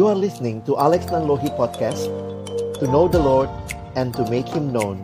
You 0.00 0.08
are 0.08 0.16
listening 0.16 0.64
to 0.64 0.80
Alex 0.80 1.12
Nanlohi 1.12 1.52
Podcast 1.60 2.08
To 2.80 2.88
know 2.88 3.04
the 3.04 3.20
Lord 3.20 3.52
and 4.00 4.16
to 4.16 4.24
make 4.32 4.48
Him 4.48 4.72
known 4.72 4.96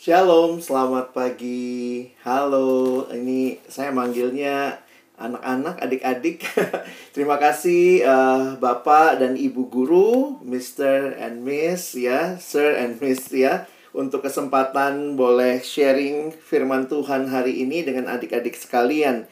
Shalom, 0.00 0.64
selamat 0.64 1.12
pagi 1.12 2.16
Halo, 2.24 3.04
ini 3.12 3.60
saya 3.68 3.92
manggilnya 3.92 4.80
anak-anak, 5.20 5.84
adik-adik 5.84 6.48
Terima 7.12 7.36
kasih 7.36 8.08
uh, 8.08 8.56
Bapak 8.56 9.20
dan 9.20 9.36
Ibu 9.36 9.68
Guru 9.68 10.40
Mr. 10.48 11.12
and 11.20 11.44
Miss 11.44 11.92
ya 11.92 12.40
Sir 12.40 12.72
and 12.72 12.96
Miss 13.04 13.28
ya 13.28 13.68
untuk 13.92 14.24
kesempatan 14.24 15.12
boleh 15.12 15.60
sharing 15.60 16.32
firman 16.32 16.88
Tuhan 16.88 17.28
hari 17.28 17.64
ini 17.64 17.82
dengan 17.82 18.06
adik-adik 18.14 18.54
sekalian. 18.54 19.26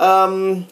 Um, 0.00 0.64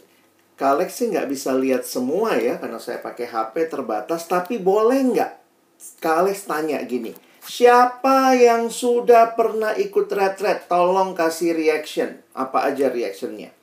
Kak 0.57 0.89
sih 0.89 1.13
nggak 1.13 1.29
bisa 1.29 1.55
lihat 1.55 1.85
semua 1.85 2.35
ya 2.35 2.57
karena 2.57 2.81
saya 2.81 2.99
pakai 2.99 3.29
HP 3.29 3.69
terbatas. 3.69 4.25
Tapi 4.25 4.57
boleh 4.57 4.99
nggak 5.05 5.33
Kak 6.01 6.33
tanya 6.49 6.81
gini. 6.89 7.13
Siapa 7.45 8.35
yang 8.35 8.69
sudah 8.69 9.39
pernah 9.39 9.73
ikut 9.77 10.11
retret? 10.11 10.67
Tolong 10.67 11.15
kasih 11.15 11.55
reaction. 11.55 12.21
Apa 12.35 12.69
aja 12.69 12.91
reactionnya? 12.91 13.55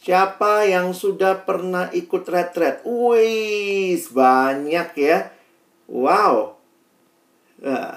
Siapa 0.00 0.64
yang 0.64 0.96
sudah 0.96 1.44
pernah 1.44 1.92
ikut 1.92 2.24
retret? 2.24 2.80
Wih, 2.84 4.00
banyak 4.12 4.88
ya. 4.96 5.28
Wow. 5.88 6.56
Uh. 7.60 7.96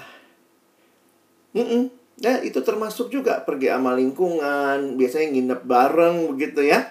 Mm 1.55 1.65
-mm. 1.65 1.83
Ya, 2.23 2.39
itu 2.39 2.59
termasuk 2.63 3.11
juga 3.11 3.43
pergi 3.43 3.67
sama 3.67 3.97
lingkungan, 3.99 4.95
biasanya 4.95 5.27
nginep 5.33 5.61
bareng 5.65 6.17
begitu 6.31 6.63
ya. 6.63 6.87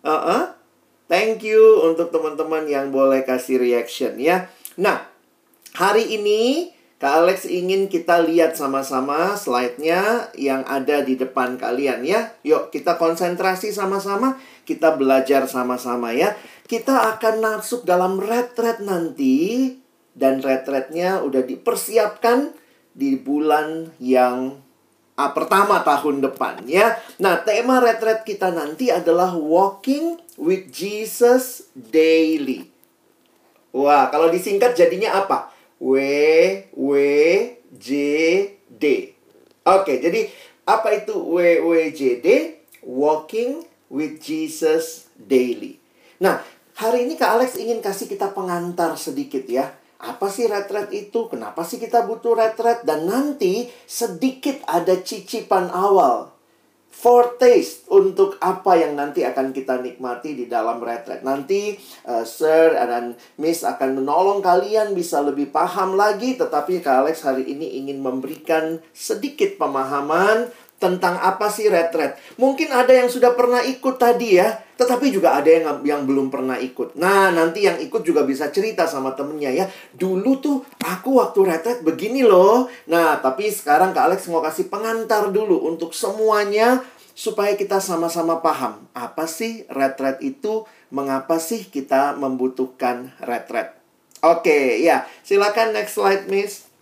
Uh 0.00 0.12
-uh. 0.12 0.44
Thank 1.10 1.42
you 1.42 1.82
untuk 1.90 2.14
teman-teman 2.14 2.70
yang 2.70 2.94
boleh 2.94 3.26
kasih 3.26 3.58
reaction 3.58 4.14
ya. 4.22 4.46
Nah, 4.78 5.10
hari 5.74 6.06
ini 6.14 6.70
Kak 7.00 7.24
Alex 7.24 7.48
ingin 7.48 7.88
kita 7.88 8.20
lihat 8.22 8.60
sama-sama 8.60 9.32
slide-nya 9.32 10.28
yang 10.36 10.62
ada 10.68 11.00
di 11.00 11.16
depan 11.16 11.56
kalian 11.56 12.04
ya. 12.04 12.36
Yuk 12.44 12.70
kita 12.70 13.00
konsentrasi 13.00 13.72
sama-sama, 13.72 14.36
kita 14.68 14.94
belajar 15.00 15.48
sama-sama 15.48 16.12
ya. 16.12 16.36
Kita 16.68 17.16
akan 17.16 17.40
masuk 17.40 17.88
dalam 17.88 18.20
retret 18.20 18.84
nanti 18.84 19.74
dan 20.12 20.44
retretnya 20.44 21.24
udah 21.24 21.40
dipersiapkan 21.40 22.52
di 22.92 23.16
bulan 23.16 23.96
yang 23.96 24.60
uh, 25.20 25.30
pertama 25.36 25.84
tahun 25.84 26.24
depan 26.24 26.64
ya. 26.64 26.96
Nah, 27.20 27.44
tema 27.44 27.84
retret 27.84 28.24
kita 28.24 28.48
nanti 28.48 28.88
adalah 28.88 29.36
walking 29.36 30.16
with 30.40 30.72
Jesus 30.72 31.68
daily. 31.76 32.72
Wah, 33.76 34.08
kalau 34.08 34.32
disingkat 34.32 34.72
jadinya 34.72 35.20
apa? 35.20 35.52
W 35.76 35.94
W 36.72 36.96
J 37.76 37.92
D. 38.66 38.84
Oke, 39.68 40.00
jadi 40.00 40.32
apa 40.64 40.96
itu 40.96 41.12
W 41.12 41.36
W 41.68 41.76
J 41.92 42.00
D? 42.24 42.26
Walking 42.80 43.68
with 43.92 44.24
Jesus 44.24 45.12
daily. 45.20 45.76
Nah, 46.18 46.40
hari 46.80 47.04
ini 47.04 47.20
Kak 47.20 47.36
Alex 47.36 47.60
ingin 47.60 47.84
kasih 47.84 48.08
kita 48.08 48.32
pengantar 48.32 48.96
sedikit 48.96 49.44
ya 49.44 49.76
apa 50.00 50.32
sih 50.32 50.48
retret 50.48 50.88
itu? 50.96 51.28
Kenapa 51.28 51.60
sih 51.60 51.76
kita 51.76 52.08
butuh 52.08 52.32
retret? 52.32 52.88
Dan 52.88 53.04
nanti 53.04 53.68
sedikit 53.84 54.64
ada 54.64 54.96
cicipan 54.96 55.68
awal. 55.68 56.32
Foretaste 56.90 57.86
untuk 57.94 58.34
apa 58.42 58.74
yang 58.74 58.98
nanti 58.98 59.22
akan 59.22 59.54
kita 59.54 59.78
nikmati 59.78 60.34
di 60.34 60.50
dalam 60.50 60.82
retret. 60.82 61.22
Nanti 61.22 61.78
uh, 62.08 62.26
Sir 62.26 62.74
dan 62.74 63.14
Miss 63.38 63.62
akan 63.62 64.02
menolong 64.02 64.42
kalian 64.42 64.96
bisa 64.96 65.22
lebih 65.22 65.52
paham 65.52 65.94
lagi. 65.94 66.34
Tetapi 66.34 66.82
Kak 66.82 67.06
Alex 67.06 67.22
hari 67.22 67.46
ini 67.46 67.78
ingin 67.78 68.02
memberikan 68.02 68.82
sedikit 68.90 69.54
pemahaman 69.60 70.50
tentang 70.80 71.20
apa 71.20 71.52
sih 71.52 71.68
retret. 71.68 72.16
Mungkin 72.40 72.72
ada 72.72 72.90
yang 72.90 73.12
sudah 73.12 73.36
pernah 73.36 73.60
ikut 73.60 74.00
tadi 74.00 74.40
ya, 74.40 74.48
tetapi 74.80 75.12
juga 75.12 75.36
ada 75.36 75.46
yang 75.46 75.84
yang 75.84 76.02
belum 76.08 76.32
pernah 76.32 76.56
ikut. 76.56 76.96
Nah, 76.96 77.28
nanti 77.28 77.68
yang 77.68 77.76
ikut 77.76 78.00
juga 78.00 78.24
bisa 78.24 78.48
cerita 78.48 78.88
sama 78.88 79.12
temennya 79.12 79.52
ya. 79.52 79.64
Dulu 79.92 80.40
tuh 80.40 80.64
aku 80.80 81.20
waktu 81.20 81.44
retret 81.44 81.78
begini 81.84 82.24
loh. 82.24 82.72
Nah, 82.88 83.20
tapi 83.20 83.52
sekarang 83.52 83.92
Kak 83.92 84.08
Alex 84.08 84.24
mau 84.32 84.40
kasih 84.40 84.72
pengantar 84.72 85.28
dulu 85.28 85.68
untuk 85.68 85.92
semuanya 85.92 86.80
supaya 87.12 87.52
kita 87.52 87.84
sama-sama 87.84 88.40
paham 88.40 88.88
apa 88.96 89.28
sih 89.28 89.68
retret 89.68 90.24
itu, 90.24 90.64
mengapa 90.88 91.36
sih 91.36 91.68
kita 91.68 92.16
membutuhkan 92.16 93.12
retret. 93.20 93.76
Oke, 94.24 94.80
ya. 94.80 95.04
Silakan 95.20 95.76
next 95.76 96.00
slide, 96.00 96.24
Miss. 96.32 96.72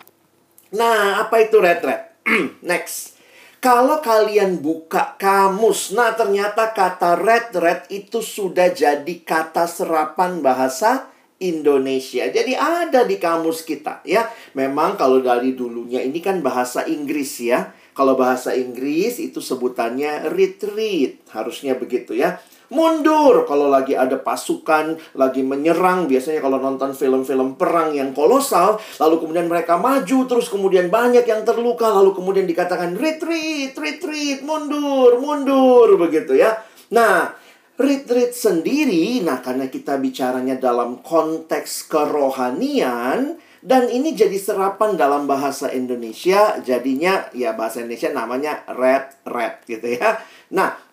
Nah, 0.70 1.26
apa 1.26 1.42
itu 1.42 1.58
retret? 1.58 2.14
next. 2.62 3.17
Kalau 3.58 3.98
kalian 3.98 4.62
buka 4.62 5.18
kamus, 5.18 5.90
nah 5.90 6.14
ternyata 6.14 6.70
kata 6.70 7.18
red 7.18 7.50
red 7.58 7.90
itu 7.90 8.22
sudah 8.22 8.70
jadi 8.70 9.14
kata 9.26 9.66
serapan 9.66 10.38
bahasa 10.38 11.10
Indonesia. 11.42 12.30
Jadi 12.30 12.54
ada 12.54 13.02
di 13.02 13.18
kamus 13.18 13.66
kita 13.66 14.06
ya. 14.06 14.30
Memang 14.54 14.94
kalau 14.94 15.18
dari 15.18 15.58
dulunya 15.58 15.98
ini 15.98 16.22
kan 16.22 16.38
bahasa 16.38 16.86
Inggris 16.86 17.42
ya. 17.42 17.74
Kalau 17.98 18.14
bahasa 18.14 18.54
Inggris 18.54 19.18
itu 19.18 19.42
sebutannya 19.42 20.30
retreat, 20.30 21.18
harusnya 21.34 21.74
begitu 21.74 22.14
ya 22.14 22.38
mundur. 22.72 23.44
Kalau 23.48 23.68
lagi 23.68 23.96
ada 23.96 24.16
pasukan 24.20 24.96
lagi 25.16 25.44
menyerang 25.44 26.08
biasanya 26.08 26.40
kalau 26.44 26.60
nonton 26.60 26.92
film-film 26.92 27.56
perang 27.56 27.92
yang 27.96 28.12
kolosal 28.12 28.80
lalu 29.00 29.24
kemudian 29.24 29.48
mereka 29.48 29.80
maju 29.80 30.18
terus 30.28 30.48
kemudian 30.52 30.92
banyak 30.92 31.24
yang 31.24 31.44
terluka 31.44 31.88
lalu 31.88 32.12
kemudian 32.12 32.44
dikatakan 32.44 32.96
retreat 32.96 33.76
retreat 33.76 34.44
mundur 34.44 35.16
mundur 35.20 35.96
begitu 35.96 36.36
ya. 36.36 36.60
Nah 36.92 37.32
retreat 37.78 38.34
sendiri 38.34 39.22
nah 39.22 39.38
karena 39.38 39.70
kita 39.70 39.96
bicaranya 40.02 40.58
dalam 40.58 41.00
konteks 41.00 41.86
kerohanian 41.86 43.38
dan 43.58 43.90
ini 43.90 44.14
jadi 44.14 44.38
serapan 44.38 44.94
dalam 44.94 45.26
bahasa 45.26 45.70
Indonesia 45.74 46.62
jadinya 46.62 47.26
ya 47.34 47.58
bahasa 47.58 47.82
Indonesia 47.82 48.10
namanya 48.14 48.62
red 48.70 49.18
red 49.26 49.66
gitu 49.66 49.98
ya. 49.98 50.18
Nah 50.54 50.87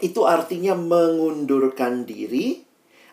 itu 0.00 0.24
artinya 0.24 0.76
mengundurkan 0.76 2.08
diri 2.08 2.64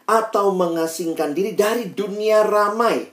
atau 0.08 0.56
mengasingkan 0.56 1.36
diri 1.36 1.52
dari 1.52 1.92
dunia 1.92 2.48
ramai. 2.48 3.12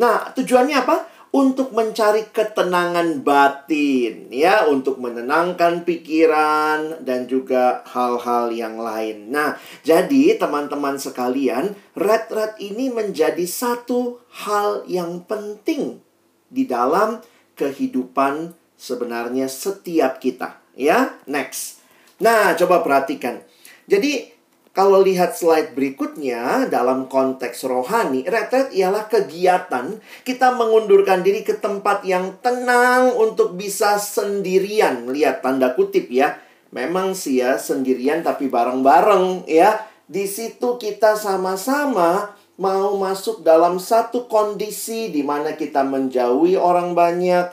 Nah, 0.00 0.32
tujuannya 0.32 0.76
apa? 0.80 0.96
Untuk 1.34 1.74
mencari 1.74 2.30
ketenangan 2.30 3.26
batin, 3.26 4.30
ya, 4.30 4.70
untuk 4.70 5.02
menenangkan 5.02 5.82
pikiran 5.82 7.02
dan 7.02 7.26
juga 7.26 7.82
hal-hal 7.90 8.54
yang 8.54 8.78
lain. 8.78 9.34
Nah, 9.34 9.58
jadi 9.82 10.38
teman-teman 10.38 10.94
sekalian, 10.94 11.74
red-red 11.98 12.54
ini 12.62 12.86
menjadi 12.86 13.42
satu 13.50 14.22
hal 14.46 14.86
yang 14.86 15.26
penting 15.26 15.98
di 16.46 16.70
dalam 16.70 17.18
kehidupan 17.58 18.54
sebenarnya 18.78 19.50
setiap 19.50 20.22
kita, 20.22 20.62
ya. 20.78 21.18
Next. 21.26 21.83
Nah, 22.22 22.54
coba 22.54 22.84
perhatikan. 22.84 23.42
Jadi, 23.90 24.34
kalau 24.74 25.06
lihat 25.06 25.38
slide 25.38 25.78
berikutnya 25.78 26.66
dalam 26.66 27.06
konteks 27.06 27.62
rohani, 27.62 28.26
retret 28.26 28.74
ialah 28.74 29.06
kegiatan 29.06 30.02
kita 30.26 30.50
mengundurkan 30.50 31.22
diri 31.22 31.46
ke 31.46 31.62
tempat 31.62 32.02
yang 32.02 32.34
tenang 32.42 33.14
untuk 33.14 33.54
bisa 33.54 34.02
sendirian. 34.02 35.06
Lihat 35.06 35.46
tanda 35.46 35.78
kutip 35.78 36.10
ya. 36.10 36.42
Memang 36.74 37.14
sih 37.14 37.38
ya 37.38 37.54
sendirian 37.54 38.26
tapi 38.26 38.50
bareng-bareng 38.50 39.46
ya. 39.46 39.78
Di 40.10 40.26
situ 40.26 40.74
kita 40.74 41.14
sama-sama 41.14 42.34
mau 42.58 42.98
masuk 42.98 43.46
dalam 43.46 43.78
satu 43.78 44.26
kondisi 44.26 45.14
di 45.14 45.22
mana 45.22 45.54
kita 45.54 45.86
menjauhi 45.86 46.58
orang 46.58 46.98
banyak. 46.98 47.46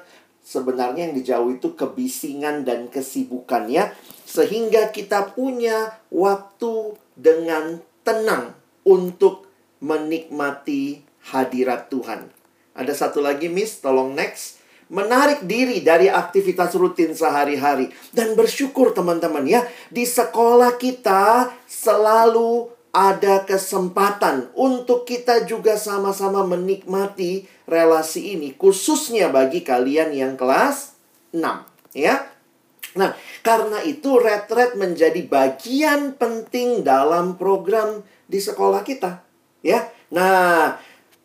Sebenarnya 0.51 1.07
yang 1.07 1.15
dijauhi 1.15 1.63
itu 1.63 1.71
kebisingan 1.80 2.68
dan 2.68 2.92
kesibukan 2.92 3.71
ya 3.71 3.95
sehingga 4.27 4.92
kita 4.92 5.31
punya 5.31 5.95
waktu 6.12 7.00
dengan 7.15 7.80
tenang 8.03 8.51
untuk 8.83 9.48
menikmati 9.80 11.07
hadirat 11.31 11.88
Tuhan. 11.88 12.27
Ada 12.75 13.07
satu 13.07 13.24
lagi, 13.24 13.48
Miss, 13.48 13.80
tolong 13.80 14.12
next. 14.12 14.59
Menarik 14.92 15.48
diri 15.48 15.80
dari 15.80 16.12
aktivitas 16.12 16.75
rutin 16.75 17.15
sehari-hari 17.15 17.88
dan 18.12 18.36
bersyukur 18.36 18.92
teman-teman 18.92 19.48
ya, 19.48 19.63
di 19.88 20.03
sekolah 20.03 20.75
kita 20.75 21.48
selalu 21.63 22.68
ada 22.92 23.48
kesempatan 23.48 24.51
untuk 24.51 25.07
kita 25.07 25.48
juga 25.48 25.80
sama-sama 25.80 26.44
menikmati 26.44 27.48
relasi 27.71 28.35
ini 28.35 28.51
khususnya 28.59 29.31
bagi 29.31 29.63
kalian 29.63 30.12
yang 30.12 30.35
kelas 30.35 31.00
6 31.31 31.39
ya. 31.95 32.27
Nah, 32.91 33.15
karena 33.39 33.79
itu 33.88 34.19
retret 34.19 34.75
menjadi 34.75 35.23
bagian 35.23 36.19
penting 36.19 36.83
dalam 36.83 37.39
program 37.39 38.03
di 38.27 38.44
sekolah 38.44 38.83
kita, 38.83 39.23
ya. 39.63 39.88
Nah, 40.12 40.75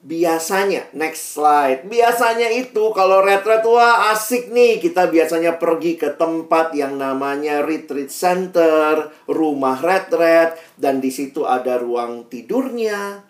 biasanya 0.07 0.87
next 0.95 1.35
slide. 1.35 1.91
Biasanya 1.91 2.55
itu 2.55 2.95
kalau 2.95 3.19
retret 3.19 3.67
wah 3.67 4.15
asik 4.15 4.55
nih, 4.55 4.79
kita 4.79 5.11
biasanya 5.11 5.59
pergi 5.59 5.99
ke 5.99 6.15
tempat 6.15 6.71
yang 6.79 6.95
namanya 6.95 7.67
retreat 7.67 8.15
center, 8.15 9.11
rumah 9.27 9.83
retret 9.83 10.55
dan 10.79 11.03
di 11.03 11.11
situ 11.11 11.43
ada 11.43 11.83
ruang 11.83 12.31
tidurnya, 12.31 13.26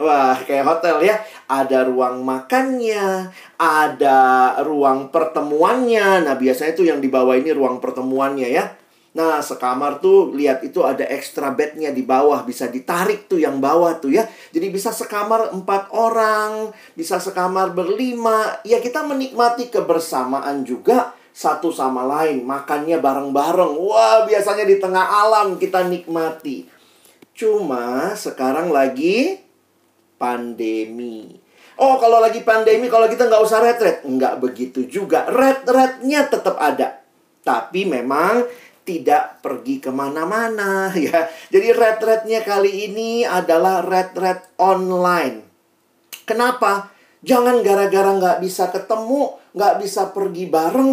Wah, 0.00 0.32
kayak 0.32 0.64
hotel 0.64 1.04
ya. 1.04 1.20
Ada 1.44 1.84
ruang 1.84 2.24
makannya, 2.24 3.28
ada 3.60 4.18
ruang 4.64 5.12
pertemuannya. 5.12 6.24
Nah, 6.24 6.34
biasanya 6.40 6.72
itu 6.72 6.88
yang 6.88 7.04
di 7.04 7.12
bawah 7.12 7.36
ini 7.36 7.52
ruang 7.52 7.84
pertemuannya 7.84 8.48
ya. 8.48 8.64
Nah, 9.10 9.44
sekamar 9.44 10.00
tuh 10.00 10.32
lihat 10.32 10.64
itu 10.64 10.80
ada 10.80 11.04
extra 11.04 11.52
bednya 11.52 11.92
di 11.92 12.00
bawah. 12.00 12.40
Bisa 12.48 12.72
ditarik 12.72 13.28
tuh 13.28 13.44
yang 13.44 13.60
bawah 13.60 14.00
tuh 14.00 14.16
ya. 14.16 14.24
Jadi 14.56 14.72
bisa 14.72 14.88
sekamar 14.88 15.52
empat 15.52 15.92
orang, 15.92 16.72
bisa 16.96 17.20
sekamar 17.20 17.76
berlima. 17.76 18.56
Ya, 18.64 18.80
kita 18.80 19.04
menikmati 19.04 19.68
kebersamaan 19.68 20.64
juga 20.64 21.12
satu 21.36 21.68
sama 21.68 22.08
lain. 22.08 22.40
Makannya 22.48 22.96
bareng-bareng. 23.04 23.76
Wah, 23.76 24.24
biasanya 24.24 24.64
di 24.64 24.80
tengah 24.80 25.04
alam 25.04 25.60
kita 25.60 25.84
nikmati. 25.84 26.64
Cuma 27.36 28.16
sekarang 28.16 28.72
lagi 28.72 29.49
pandemi. 30.20 31.32
Oh, 31.80 31.96
kalau 31.96 32.20
lagi 32.20 32.44
pandemi, 32.44 32.92
kalau 32.92 33.08
kita 33.08 33.24
nggak 33.24 33.40
usah 33.40 33.64
retret. 33.64 34.04
Nggak 34.04 34.36
begitu 34.36 34.84
juga. 34.84 35.24
Ret-retnya 35.24 36.28
tetap 36.28 36.60
ada. 36.60 37.00
Tapi 37.40 37.88
memang 37.88 38.44
tidak 38.84 39.40
pergi 39.40 39.80
ke 39.80 39.88
mana-mana 39.88 40.92
ya. 40.98 41.24
Jadi 41.48 41.68
retretnya 41.72 42.44
kali 42.44 42.92
ini 42.92 43.24
adalah 43.24 43.80
retret 43.80 44.52
online. 44.60 45.40
Kenapa? 46.28 46.92
Jangan 47.24 47.64
gara-gara 47.64 48.12
nggak 48.16 48.38
bisa 48.44 48.68
ketemu, 48.72 49.36
nggak 49.52 49.74
bisa 49.80 50.08
pergi 50.12 50.48
bareng, 50.48 50.90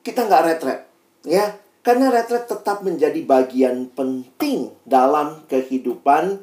kita 0.00 0.24
nggak 0.24 0.44
retret. 0.44 0.80
Ya, 1.26 1.52
karena 1.84 2.08
retret 2.08 2.48
tetap 2.48 2.80
menjadi 2.80 3.20
bagian 3.24 3.92
penting 3.92 4.72
dalam 4.88 5.44
kehidupan 5.48 6.40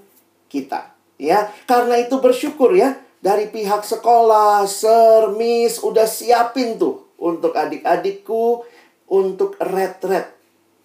kita. 0.53 0.92
Ya, 1.23 1.47
karena 1.63 2.03
itu 2.03 2.19
bersyukur 2.19 2.75
ya 2.75 2.99
dari 3.23 3.47
pihak 3.47 3.87
sekolah, 3.87 4.67
sermis 4.67 5.79
udah 5.79 6.03
siapin 6.03 6.75
tuh 6.75 7.15
untuk 7.15 7.55
adik-adikku 7.55 8.67
untuk 9.07 9.55
retret. 9.63 10.35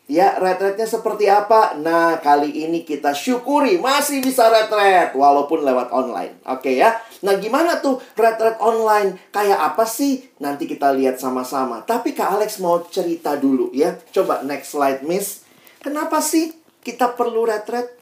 Ya, 0.08 0.40
retretnya 0.40 0.88
seperti 0.88 1.28
apa? 1.28 1.76
Nah, 1.76 2.22
kali 2.22 2.64
ini 2.64 2.86
kita 2.86 3.12
syukuri 3.12 3.76
masih 3.76 4.24
bisa 4.24 4.48
retret 4.48 5.12
walaupun 5.12 5.66
lewat 5.66 5.92
online. 5.92 6.38
Oke 6.48 6.78
ya. 6.78 6.96
Nah, 7.26 7.36
gimana 7.36 7.82
tuh 7.84 8.00
retret 8.16 8.56
online? 8.62 9.20
Kayak 9.34 9.74
apa 9.74 9.84
sih? 9.84 10.24
Nanti 10.40 10.64
kita 10.64 10.94
lihat 10.96 11.20
sama-sama. 11.20 11.84
Tapi 11.84 12.16
Kak 12.16 12.40
Alex 12.40 12.62
mau 12.62 12.80
cerita 12.88 13.36
dulu 13.36 13.68
ya. 13.74 13.98
Coba 14.14 14.40
next 14.46 14.72
slide, 14.72 15.04
Miss. 15.04 15.44
Kenapa 15.84 16.24
sih 16.24 16.56
kita 16.80 17.12
perlu 17.12 17.44
retret? 17.44 17.97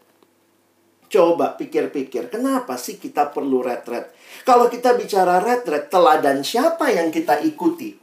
Coba 1.07 1.55
pikir-pikir, 1.55 2.27
kenapa 2.27 2.75
sih 2.75 2.99
kita 2.99 3.31
perlu 3.31 3.63
retret? 3.63 4.11
Kalau 4.43 4.67
kita 4.67 4.99
bicara 4.99 5.39
retret, 5.39 5.87
teladan 5.87 6.43
siapa 6.43 6.91
yang 6.91 7.15
kita 7.15 7.39
ikuti? 7.47 7.95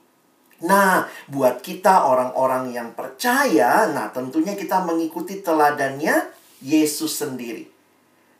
Nah, 0.64 1.04
buat 1.28 1.60
kita 1.60 2.08
orang-orang 2.08 2.72
yang 2.72 2.96
percaya, 2.96 3.92
nah 3.92 4.08
tentunya 4.16 4.56
kita 4.56 4.80
mengikuti 4.88 5.44
teladannya 5.44 6.32
Yesus 6.64 7.20
sendiri. 7.20 7.68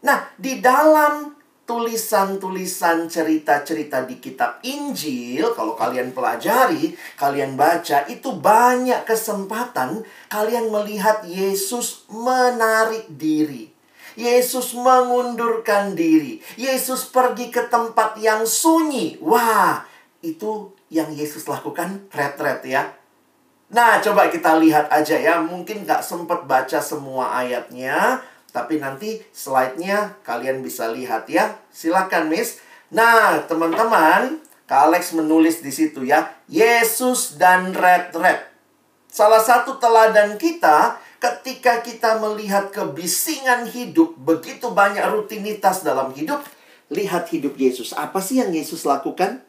Nah, 0.08 0.32
di 0.40 0.64
dalam 0.64 1.36
tulisan-tulisan 1.68 3.12
cerita-cerita 3.12 4.08
di 4.08 4.24
kitab 4.24 4.64
Injil, 4.64 5.52
kalau 5.52 5.76
kalian 5.76 6.16
pelajari, 6.16 6.96
kalian 7.20 7.60
baca, 7.60 8.08
itu 8.08 8.32
banyak 8.40 9.04
kesempatan 9.04 10.08
kalian 10.32 10.72
melihat 10.72 11.28
Yesus 11.28 12.08
menarik 12.08 13.12
diri. 13.12 13.73
Yesus 14.16 14.78
mengundurkan 14.78 15.98
diri. 15.98 16.40
Yesus 16.58 17.10
pergi 17.10 17.50
ke 17.50 17.68
tempat 17.70 18.18
yang 18.22 18.46
sunyi. 18.46 19.18
Wah, 19.22 19.86
itu 20.22 20.74
yang 20.94 21.10
Yesus 21.14 21.50
lakukan 21.50 22.06
retret 22.14 22.62
ya. 22.66 22.94
Nah, 23.74 23.98
coba 24.00 24.30
kita 24.30 24.54
lihat 24.62 24.94
aja 24.94 25.18
ya. 25.18 25.42
Mungkin 25.42 25.84
nggak 25.84 26.06
sempat 26.06 26.46
baca 26.46 26.78
semua 26.78 27.34
ayatnya. 27.42 28.22
Tapi 28.54 28.78
nanti 28.78 29.18
slide-nya 29.34 30.22
kalian 30.22 30.62
bisa 30.62 30.94
lihat 30.94 31.26
ya. 31.26 31.58
Silakan, 31.74 32.30
Miss. 32.30 32.62
Nah, 32.94 33.42
teman-teman, 33.50 34.38
Kak 34.70 34.94
Alex 34.94 35.18
menulis 35.18 35.66
di 35.66 35.74
situ 35.74 36.06
ya. 36.06 36.30
Yesus 36.46 37.42
dan 37.42 37.74
retret. 37.74 38.46
Salah 39.10 39.42
satu 39.42 39.82
teladan 39.82 40.38
kita 40.38 41.02
ketika 41.24 41.80
kita 41.80 42.20
melihat 42.20 42.68
kebisingan 42.76 43.72
hidup, 43.72 44.20
begitu 44.20 44.68
banyak 44.76 45.08
rutinitas 45.08 45.80
dalam 45.80 46.12
hidup, 46.12 46.44
lihat 46.92 47.32
hidup 47.32 47.56
Yesus. 47.56 47.96
Apa 47.96 48.20
sih 48.20 48.44
yang 48.44 48.52
Yesus 48.52 48.84
lakukan? 48.84 49.40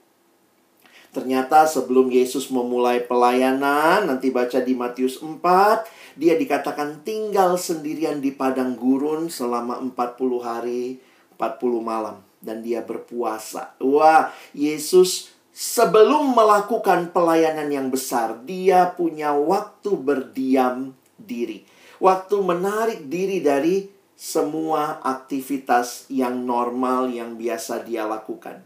Ternyata 1.10 1.66
sebelum 1.66 2.14
Yesus 2.14 2.46
memulai 2.50 3.02
pelayanan, 3.02 4.06
nanti 4.06 4.30
baca 4.30 4.62
di 4.62 4.74
Matius 4.78 5.18
4, 5.18 6.14
dia 6.14 6.38
dikatakan 6.38 7.02
tinggal 7.02 7.58
sendirian 7.58 8.22
di 8.22 8.30
padang 8.30 8.78
gurun 8.78 9.26
selama 9.26 9.82
40 9.82 9.94
hari, 10.42 11.02
40 11.34 11.82
malam. 11.82 12.22
Dan 12.38 12.62
dia 12.62 12.86
berpuasa. 12.86 13.74
Wah, 13.82 14.30
Yesus 14.54 15.34
sebelum 15.50 16.34
melakukan 16.34 17.10
pelayanan 17.10 17.70
yang 17.70 17.88
besar, 17.90 18.42
dia 18.42 18.90
punya 18.94 19.32
waktu 19.32 19.90
berdiam 19.96 20.98
diri. 21.19 21.64
Waktu 22.02 22.37
menarik 22.43 23.06
diri 23.06 23.40
dari 23.40 23.87
semua 24.14 25.02
aktivitas 25.02 26.06
yang 26.11 26.46
normal 26.46 27.11
yang 27.11 27.34
biasa 27.34 27.82
dia 27.82 28.06
lakukan. 28.06 28.62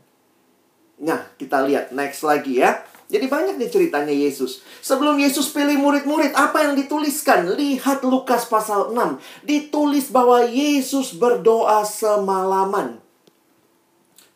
Nah, 0.99 1.31
kita 1.39 1.63
lihat 1.65 1.95
next 1.95 2.27
lagi 2.27 2.61
ya. 2.61 2.83
Jadi 3.09 3.25
banyak 3.25 3.57
nih 3.57 3.73
ceritanya 3.73 4.13
Yesus. 4.13 4.61
Sebelum 4.85 5.17
Yesus 5.17 5.49
pilih 5.49 5.81
murid-murid, 5.81 6.37
apa 6.37 6.69
yang 6.69 6.77
dituliskan? 6.77 7.57
Lihat 7.57 8.05
Lukas 8.05 8.45
pasal 8.45 8.93
6. 8.93 9.17
Ditulis 9.49 10.13
bahwa 10.13 10.45
Yesus 10.45 11.17
berdoa 11.17 11.89
semalaman. 11.89 13.01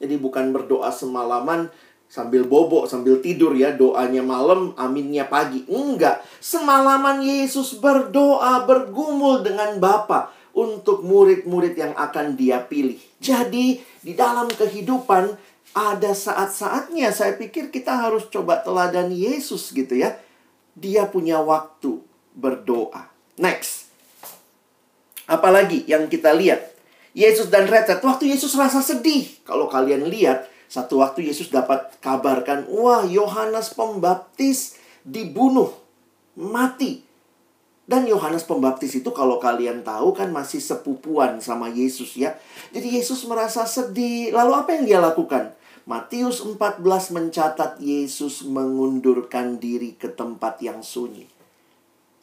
Jadi 0.01 0.17
bukan 0.17 0.57
berdoa 0.57 0.89
semalaman 0.89 1.69
sambil 2.13 2.45
bobo, 2.45 2.85
sambil 2.85 3.25
tidur 3.25 3.57
ya, 3.57 3.73
doanya 3.73 4.21
malam, 4.21 4.77
aminnya 4.77 5.25
pagi. 5.25 5.65
Enggak, 5.65 6.21
semalaman 6.45 7.25
Yesus 7.25 7.81
berdoa, 7.81 8.69
bergumul 8.69 9.41
dengan 9.41 9.81
Bapa 9.81 10.29
untuk 10.53 11.01
murid-murid 11.01 11.73
yang 11.73 11.97
akan 11.97 12.37
dia 12.37 12.61
pilih. 12.61 13.01
Jadi, 13.17 13.81
di 14.05 14.13
dalam 14.13 14.53
kehidupan 14.53 15.41
ada 15.73 16.13
saat-saatnya 16.13 17.17
saya 17.17 17.33
pikir 17.33 17.73
kita 17.73 17.97
harus 17.97 18.29
coba 18.29 18.61
teladan 18.61 19.09
Yesus 19.09 19.73
gitu 19.73 19.97
ya. 19.97 20.21
Dia 20.77 21.09
punya 21.09 21.41
waktu 21.41 21.97
berdoa. 22.37 23.09
Next. 23.41 23.89
Apalagi 25.25 25.89
yang 25.89 26.13
kita 26.13 26.37
lihat? 26.37 26.77
Yesus 27.17 27.49
dan 27.49 27.73
Richard. 27.73 28.05
Waktu 28.05 28.37
Yesus 28.37 28.53
rasa 28.53 28.85
sedih. 28.85 29.33
Kalau 29.49 29.65
kalian 29.73 30.13
lihat, 30.13 30.52
satu 30.73 31.05
waktu 31.05 31.29
Yesus 31.29 31.53
dapat 31.53 32.01
kabarkan, 32.01 32.65
wah 32.73 33.05
Yohanes 33.05 33.77
Pembaptis 33.77 34.81
dibunuh, 35.05 35.69
mati. 36.33 37.05
Dan 37.85 38.09
Yohanes 38.09 38.49
Pembaptis 38.49 38.97
itu 38.97 39.13
kalau 39.13 39.37
kalian 39.37 39.85
tahu 39.85 40.17
kan 40.17 40.33
masih 40.33 40.65
sepupuan 40.65 41.45
sama 41.45 41.69
Yesus 41.69 42.17
ya. 42.17 42.41
Jadi 42.73 42.97
Yesus 42.97 43.29
merasa 43.29 43.69
sedih. 43.69 44.33
Lalu 44.33 44.53
apa 44.57 44.69
yang 44.73 44.85
dia 44.89 44.99
lakukan? 45.05 45.53
Matius 45.85 46.41
14 46.41 46.81
mencatat 47.21 47.77
Yesus 47.77 48.41
mengundurkan 48.49 49.61
diri 49.61 49.93
ke 49.93 50.09
tempat 50.09 50.57
yang 50.65 50.81
sunyi. 50.81 51.29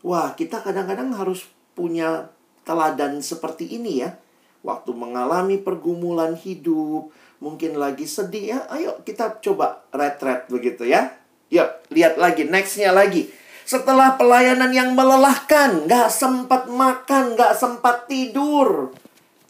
Wah, 0.02 0.34
kita 0.34 0.66
kadang-kadang 0.66 1.14
harus 1.14 1.46
punya 1.78 2.34
teladan 2.66 3.22
seperti 3.22 3.78
ini 3.78 4.02
ya. 4.02 4.18
Waktu 4.60 4.92
mengalami 4.92 5.56
pergumulan 5.56 6.36
hidup, 6.36 7.12
mungkin 7.40 7.80
lagi 7.80 8.04
sedih 8.04 8.56
ya, 8.56 8.60
ayo 8.74 9.00
kita 9.08 9.40
coba 9.40 9.88
retret 9.96 10.52
begitu 10.52 10.84
ya. 10.84 11.16
Yuk, 11.50 11.90
lihat 11.90 12.20
lagi, 12.20 12.46
nextnya 12.46 12.92
lagi. 12.92 13.32
Setelah 13.64 14.20
pelayanan 14.20 14.74
yang 14.76 14.94
melelahkan, 14.94 15.88
nggak 15.88 16.10
sempat 16.12 16.68
makan, 16.68 17.40
nggak 17.40 17.54
sempat 17.56 18.10
tidur. 18.12 18.92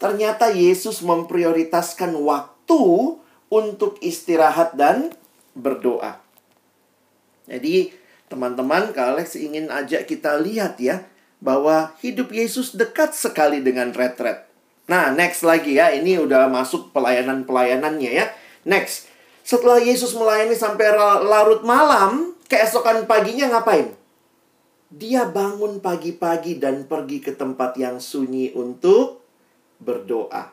Ternyata 0.00 0.52
Yesus 0.54 1.04
memprioritaskan 1.04 2.16
waktu 2.16 2.82
untuk 3.50 3.98
istirahat 4.00 4.78
dan 4.78 5.12
berdoa. 5.52 6.22
Jadi, 7.50 8.00
Teman-teman, 8.30 8.94
Kak 8.94 9.18
Alex 9.18 9.34
ingin 9.34 9.74
ajak 9.74 10.06
kita 10.06 10.38
lihat 10.38 10.78
ya, 10.78 11.02
bahwa 11.42 11.90
hidup 11.98 12.30
Yesus 12.30 12.78
dekat 12.78 13.10
sekali 13.10 13.58
dengan 13.58 13.90
retret. 13.90 14.46
Nah, 14.90 15.14
next 15.14 15.46
lagi 15.46 15.78
ya, 15.78 15.94
ini 15.94 16.18
udah 16.18 16.50
masuk 16.50 16.90
pelayanan-pelayanannya 16.90 18.10
ya. 18.10 18.26
Next, 18.66 19.06
setelah 19.46 19.78
Yesus 19.78 20.18
melayani 20.18 20.58
sampai 20.58 20.90
larut 21.22 21.62
malam, 21.62 22.34
keesokan 22.50 23.06
paginya 23.06 23.54
ngapain? 23.54 23.94
Dia 24.90 25.30
bangun 25.30 25.78
pagi-pagi 25.78 26.58
dan 26.58 26.90
pergi 26.90 27.22
ke 27.22 27.38
tempat 27.38 27.78
yang 27.78 28.02
sunyi 28.02 28.50
untuk 28.58 29.22
berdoa. 29.78 30.50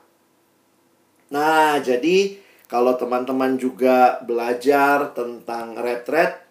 Nah, 1.33 1.81
jadi 1.81 2.37
kalau 2.69 2.93
teman-teman 2.93 3.57
juga 3.57 4.21
belajar 4.21 5.17
tentang 5.17 5.73
retret, 5.81 6.45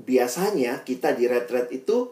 biasanya 0.00 0.80
kita 0.80 1.12
di 1.12 1.28
retret 1.28 1.68
itu 1.76 2.08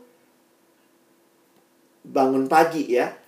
bangun 2.05 2.45
pagi 2.53 2.93
ya. 2.93 3.24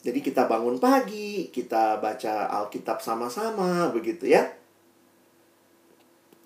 Jadi 0.00 0.24
kita 0.24 0.48
bangun 0.48 0.80
pagi, 0.80 1.52
kita 1.52 2.00
baca 2.00 2.48
Alkitab 2.48 3.04
sama-sama 3.04 3.92
begitu 3.92 4.24
ya. 4.32 4.48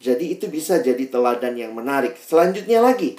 Jadi 0.03 0.35
itu 0.35 0.51
bisa 0.51 0.83
jadi 0.83 1.07
teladan 1.07 1.55
yang 1.55 1.73
menarik. 1.73 2.19
Selanjutnya 2.19 2.83
lagi. 2.83 3.17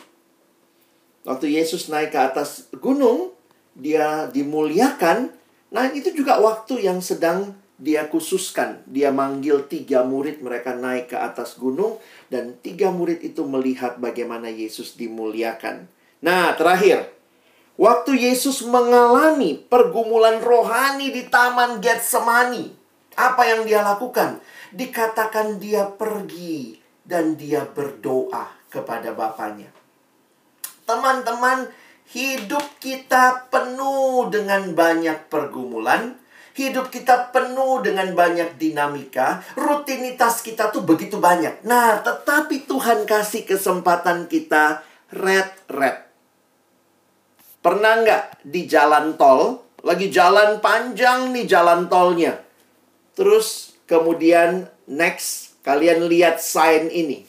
Waktu 1.25 1.58
Yesus 1.58 1.89
naik 1.89 2.13
ke 2.13 2.20
atas 2.22 2.70
gunung, 2.77 3.34
dia 3.74 4.30
dimuliakan. 4.30 5.34
Nah, 5.74 5.89
itu 5.96 6.13
juga 6.13 6.38
waktu 6.38 6.86
yang 6.86 7.01
sedang 7.01 7.58
dia 7.82 8.06
khususkan. 8.12 8.86
Dia 8.86 9.10
manggil 9.10 9.65
tiga 9.65 10.06
murid 10.06 10.46
mereka 10.46 10.77
naik 10.77 11.15
ke 11.15 11.18
atas 11.18 11.58
gunung 11.58 11.98
dan 12.30 12.54
tiga 12.62 12.94
murid 12.94 13.24
itu 13.24 13.42
melihat 13.48 13.98
bagaimana 13.98 14.51
Yesus 14.51 14.94
dimuliakan. 15.00 15.89
Nah, 16.22 16.54
terakhir. 16.54 17.14
Waktu 17.75 18.15
Yesus 18.15 18.63
mengalami 18.63 19.60
pergumulan 19.60 20.39
rohani 20.39 21.12
di 21.12 21.27
Taman 21.27 21.84
Getsemani, 21.84 22.72
apa 23.20 23.44
yang 23.51 23.67
dia 23.67 23.84
lakukan? 23.84 24.39
Dikatakan 24.72 25.60
dia 25.60 25.84
pergi 25.91 26.79
dan 27.03 27.36
dia 27.36 27.67
berdoa 27.67 28.48
kepada 28.72 29.12
Bapaknya. 29.12 29.67
Teman-teman, 30.88 31.67
hidup 32.15 32.63
kita 32.79 33.51
penuh 33.51 34.32
dengan 34.32 34.72
banyak 34.72 35.27
pergumulan, 35.27 36.15
Hidup 36.55 36.88
kita 36.88 37.36
penuh 37.36 37.84
dengan 37.84 38.15
banyak 38.15 38.55
dinamika. 38.55 39.44
Rutinitas 39.60 40.39
kita 40.39 40.72
tuh 40.72 40.88
begitu 40.88 41.20
banyak. 41.20 41.67
Nah, 41.67 42.00
tetapi 42.00 42.63
Tuhan 42.63 43.03
kasih 43.03 43.44
kesempatan 43.44 44.32
kita 44.32 44.79
red-red. 45.12 46.04
Pernah 47.65 48.05
nggak 48.05 48.45
di 48.45 48.69
jalan 48.69 49.17
tol, 49.17 49.65
lagi 49.81 50.13
jalan 50.13 50.62
panjang 50.62 51.34
nih 51.34 51.50
jalan 51.50 51.89
tolnya. 51.89 52.38
Terus 53.17 53.74
kemudian 53.89 54.69
next, 54.86 55.57
kalian 55.65 56.05
lihat 56.05 56.38
sign 56.38 56.93
ini. 56.93 57.25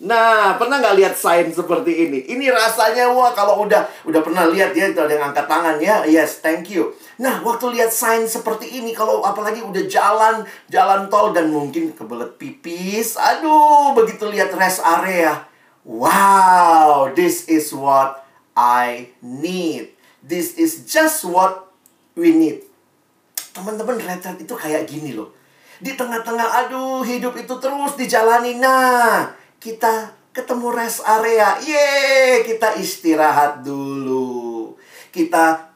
Nah, 0.00 0.56
pernah 0.56 0.80
nggak 0.80 0.96
lihat 0.96 1.12
sign 1.12 1.52
seperti 1.52 2.08
ini? 2.08 2.24
Ini 2.24 2.48
rasanya 2.48 3.12
wah 3.12 3.36
kalau 3.36 3.68
udah 3.68 3.84
udah 4.08 4.20
pernah 4.24 4.48
lihat 4.48 4.72
ya 4.72 4.88
itu 4.88 5.00
ada 5.00 5.12
yang 5.12 5.28
angkat 5.28 5.44
tangan 5.44 5.76
ya. 5.76 6.08
Yes, 6.08 6.40
thank 6.40 6.72
you. 6.72 6.96
Nah, 7.20 7.44
waktu 7.44 7.76
lihat 7.76 7.92
sign 7.92 8.24
seperti 8.24 8.80
ini 8.80 8.96
kalau 8.96 9.20
apalagi 9.20 9.60
udah 9.60 9.84
jalan 9.84 10.48
jalan 10.72 11.12
tol 11.12 11.36
dan 11.36 11.52
mungkin 11.52 11.92
kebelet 11.92 12.40
pipis, 12.40 13.20
aduh, 13.20 13.92
begitu 13.92 14.24
lihat 14.32 14.56
rest 14.56 14.80
area. 14.80 15.44
Wow, 15.84 17.12
this 17.12 17.44
is 17.52 17.76
what 17.76 18.25
I 18.56 19.12
need. 19.20 19.92
This 20.24 20.56
is 20.56 20.88
just 20.88 21.28
what 21.28 21.68
we 22.16 22.32
need. 22.32 22.64
Teman-teman 23.52 24.00
retret 24.00 24.40
itu 24.40 24.56
kayak 24.56 24.88
gini 24.88 25.12
loh. 25.12 25.36
Di 25.76 25.92
tengah-tengah 25.92 26.64
aduh 26.64 27.04
hidup 27.04 27.36
itu 27.36 27.52
terus 27.60 28.00
dijalani. 28.00 28.56
Nah, 28.56 29.36
kita 29.60 30.16
ketemu 30.32 30.72
rest 30.72 31.04
area. 31.04 31.60
Yeay, 31.60 32.48
kita 32.48 32.80
istirahat 32.80 33.60
dulu. 33.60 34.72
Kita 35.12 35.68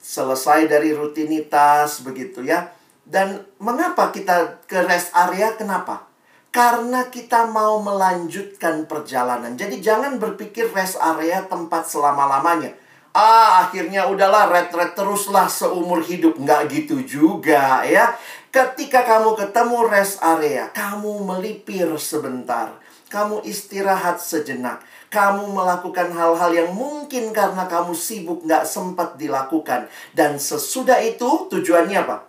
selesai 0.00 0.68
dari 0.68 0.96
rutinitas 0.96 2.00
begitu 2.04 2.40
ya. 2.40 2.72
Dan 3.04 3.44
mengapa 3.60 4.08
kita 4.08 4.64
ke 4.64 4.80
rest 4.88 5.12
area? 5.12 5.52
Kenapa? 5.60 6.08
Karena 6.54 7.10
kita 7.10 7.50
mau 7.50 7.82
melanjutkan 7.82 8.86
perjalanan. 8.86 9.58
Jadi 9.58 9.82
jangan 9.82 10.22
berpikir 10.22 10.70
rest 10.70 10.94
area 11.02 11.42
tempat 11.50 11.90
selama-lamanya. 11.90 12.78
Ah, 13.10 13.66
akhirnya 13.66 14.06
udahlah 14.06 14.46
retret 14.46 14.94
teruslah 14.94 15.50
seumur 15.50 15.98
hidup. 16.06 16.38
Nggak 16.38 16.62
gitu 16.70 17.02
juga 17.02 17.82
ya. 17.82 18.14
Ketika 18.54 19.02
kamu 19.02 19.34
ketemu 19.34 19.78
rest 19.90 20.22
area, 20.22 20.70
kamu 20.70 21.26
melipir 21.26 21.90
sebentar 21.98 22.70
kamu 23.14 23.46
istirahat 23.46 24.18
sejenak. 24.18 24.82
Kamu 25.14 25.54
melakukan 25.54 26.10
hal-hal 26.10 26.50
yang 26.50 26.74
mungkin 26.74 27.30
karena 27.30 27.70
kamu 27.70 27.94
sibuk 27.94 28.42
nggak 28.42 28.66
sempat 28.66 29.14
dilakukan. 29.14 29.86
Dan 30.10 30.42
sesudah 30.42 30.98
itu 30.98 31.46
tujuannya 31.46 32.02
apa? 32.02 32.26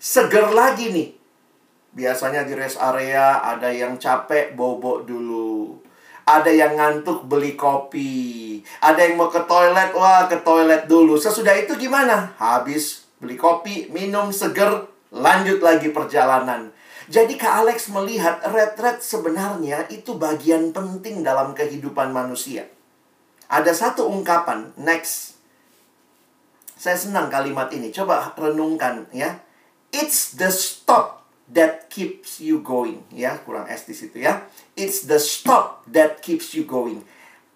Seger 0.00 0.48
lagi 0.56 0.88
nih. 0.88 1.21
Biasanya 1.92 2.48
di 2.48 2.56
rest 2.56 2.80
area 2.80 3.44
ada 3.44 3.68
yang 3.68 4.00
capek 4.00 4.56
bobo 4.56 5.04
dulu. 5.04 5.76
Ada 6.24 6.48
yang 6.48 6.80
ngantuk 6.80 7.28
beli 7.28 7.52
kopi. 7.52 8.64
Ada 8.80 9.12
yang 9.12 9.20
mau 9.20 9.28
ke 9.28 9.44
toilet, 9.44 9.92
wah 9.92 10.24
ke 10.24 10.40
toilet 10.40 10.88
dulu. 10.88 11.20
Sesudah 11.20 11.52
itu 11.52 11.76
gimana? 11.76 12.32
Habis 12.40 13.04
beli 13.20 13.36
kopi, 13.36 13.92
minum 13.92 14.32
seger, 14.32 14.88
lanjut 15.12 15.60
lagi 15.60 15.92
perjalanan. 15.92 16.72
Jadi 17.12 17.36
Kak 17.36 17.66
Alex 17.66 17.92
melihat 17.92 18.40
retret 18.48 19.04
sebenarnya 19.04 19.84
itu 19.92 20.16
bagian 20.16 20.72
penting 20.72 21.20
dalam 21.20 21.52
kehidupan 21.52 22.08
manusia. 22.08 22.64
Ada 23.52 23.76
satu 23.76 24.08
ungkapan, 24.08 24.72
next. 24.80 25.36
Saya 26.78 26.96
senang 26.96 27.28
kalimat 27.28 27.68
ini. 27.68 27.92
Coba 27.92 28.32
renungkan 28.32 29.06
ya. 29.12 29.44
It's 29.92 30.40
the 30.40 30.48
stop 30.48 31.21
that 31.52 31.92
keeps 31.92 32.40
you 32.40 32.64
going. 32.64 33.04
Ya, 33.12 33.38
kurang 33.44 33.68
S 33.68 33.84
di 33.84 33.94
situ 33.94 34.24
ya. 34.24 34.44
It's 34.74 35.04
the 35.04 35.20
stop 35.20 35.84
that 35.88 36.24
keeps 36.24 36.56
you 36.56 36.64
going. 36.64 37.04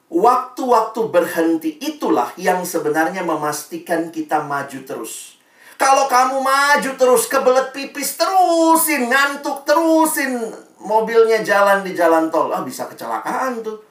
Waktu-waktu 0.06 1.10
berhenti 1.10 1.82
itulah 1.82 2.30
yang 2.38 2.62
sebenarnya 2.62 3.26
memastikan 3.26 4.14
kita 4.14 4.46
maju 4.46 4.78
terus. 4.86 5.34
Kalau 5.76 6.08
kamu 6.08 6.40
maju 6.40 6.90
terus, 6.96 7.28
kebelet 7.28 7.74
pipis 7.74 8.16
terusin, 8.16 9.12
ngantuk 9.12 9.66
terusin, 9.68 10.54
mobilnya 10.80 11.44
jalan 11.44 11.84
di 11.84 11.92
jalan 11.92 12.32
tol, 12.32 12.48
ah 12.48 12.64
bisa 12.64 12.88
kecelakaan 12.88 13.60
tuh. 13.60 13.82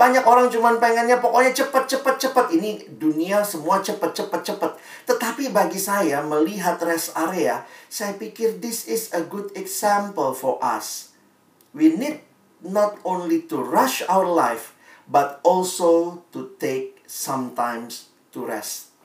Banyak 0.00 0.24
orang 0.24 0.48
cuman 0.48 0.80
pengennya 0.80 1.20
pokoknya 1.20 1.52
cepet, 1.52 1.84
cepet, 1.84 2.16
cepet. 2.16 2.46
Ini 2.56 2.96
dunia 2.96 3.44
semua 3.44 3.84
cepet, 3.84 4.16
cepet, 4.16 4.40
cepet. 4.48 4.72
Tetapi 5.04 5.52
bagi 5.52 5.76
saya 5.76 6.24
melihat 6.24 6.80
rest 6.80 7.12
area, 7.12 7.68
saya 7.92 8.16
pikir 8.16 8.64
this 8.64 8.88
is 8.88 9.12
a 9.12 9.20
good 9.20 9.52
example 9.52 10.32
for 10.32 10.56
us. 10.64 11.12
We 11.76 11.92
need 11.92 12.24
not 12.64 12.96
only 13.04 13.44
to 13.52 13.60
rush 13.60 14.00
our 14.08 14.24
life, 14.24 14.72
but 15.04 15.36
also 15.44 16.24
to 16.32 16.56
take 16.56 17.04
sometimes 17.04 18.08
to 18.32 18.48
rest. 18.48 18.96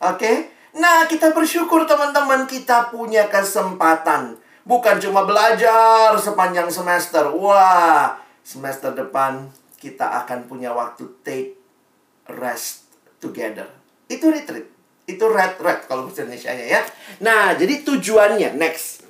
Oke? 0.00 0.24
Okay? 0.24 0.36
Nah, 0.80 1.04
kita 1.04 1.36
bersyukur 1.36 1.84
teman-teman 1.84 2.48
kita 2.48 2.88
punya 2.88 3.28
kesempatan. 3.28 4.40
Bukan 4.64 4.96
cuma 5.04 5.28
belajar 5.28 6.16
sepanjang 6.16 6.72
semester. 6.72 7.28
Wah, 7.36 8.16
semester 8.40 8.96
depan 8.96 9.52
kita 9.84 10.24
akan 10.24 10.48
punya 10.48 10.72
waktu 10.72 11.04
take 11.20 11.60
rest 12.32 12.88
together. 13.20 13.68
Itu 14.08 14.32
retreat. 14.32 14.72
Itu 15.04 15.28
red 15.28 15.60
red 15.60 15.84
kalau 15.84 16.08
bahasa 16.08 16.24
Indonesia 16.24 16.48
ya. 16.56 16.80
Nah, 17.20 17.52
jadi 17.52 17.84
tujuannya 17.84 18.56
next. 18.56 19.04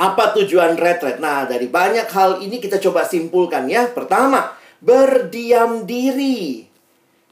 Apa 0.00 0.32
tujuan 0.40 0.80
retreat? 0.80 1.20
Nah, 1.20 1.44
dari 1.44 1.68
banyak 1.68 2.08
hal 2.08 2.40
ini 2.40 2.56
kita 2.56 2.80
coba 2.80 3.04
simpulkan 3.04 3.68
ya. 3.68 3.92
Pertama, 3.92 4.56
berdiam 4.80 5.84
diri 5.84 6.64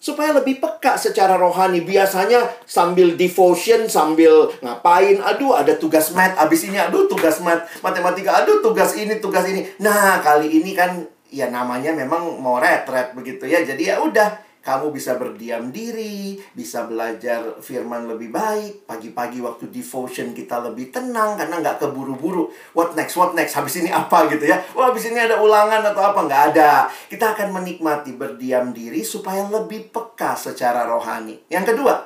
supaya 0.04 0.36
lebih 0.36 0.60
peka 0.60 1.00
secara 1.00 1.40
rohani. 1.40 1.80
Biasanya 1.80 2.44
sambil 2.68 3.16
devotion, 3.16 3.88
sambil 3.88 4.52
ngapain, 4.60 5.16
aduh 5.24 5.56
ada 5.56 5.72
tugas 5.80 6.12
mat, 6.12 6.36
abis 6.36 6.68
ini 6.68 6.76
aduh 6.76 7.08
tugas 7.08 7.40
mat, 7.40 7.64
matematika, 7.80 8.44
aduh 8.44 8.60
tugas 8.60 8.92
ini, 9.00 9.16
tugas 9.16 9.48
ini. 9.48 9.64
Nah, 9.80 10.20
kali 10.20 10.60
ini 10.60 10.76
kan 10.76 11.13
ya 11.34 11.50
namanya 11.50 11.90
memang 11.90 12.38
mau 12.38 12.62
retret 12.62 13.12
begitu 13.18 13.50
ya. 13.50 13.66
Jadi 13.66 13.90
ya 13.90 13.98
udah, 13.98 14.44
Kamu 14.64 14.96
bisa 14.96 15.20
berdiam 15.20 15.68
diri, 15.68 16.40
bisa 16.56 16.88
belajar 16.88 17.60
firman 17.60 18.08
lebih 18.08 18.32
baik. 18.32 18.88
Pagi-pagi 18.88 19.44
waktu 19.44 19.68
devotion 19.68 20.32
kita 20.32 20.56
lebih 20.64 20.88
tenang 20.88 21.36
karena 21.36 21.60
nggak 21.60 21.84
keburu-buru. 21.84 22.48
What 22.72 22.96
next? 22.96 23.12
What 23.12 23.36
next? 23.36 23.60
Habis 23.60 23.84
ini 23.84 23.92
apa 23.92 24.24
gitu 24.32 24.48
ya? 24.48 24.64
Wah, 24.72 24.88
habis 24.88 25.04
ini 25.04 25.20
ada 25.20 25.36
ulangan 25.36 25.84
atau 25.84 26.00
apa? 26.00 26.24
Nggak 26.24 26.42
ada. 26.56 26.88
Kita 26.88 27.36
akan 27.36 27.60
menikmati 27.60 28.16
berdiam 28.16 28.72
diri 28.72 29.04
supaya 29.04 29.44
lebih 29.52 29.92
peka 29.92 30.32
secara 30.32 30.88
rohani. 30.88 31.44
Yang 31.52 31.76
kedua, 31.76 32.00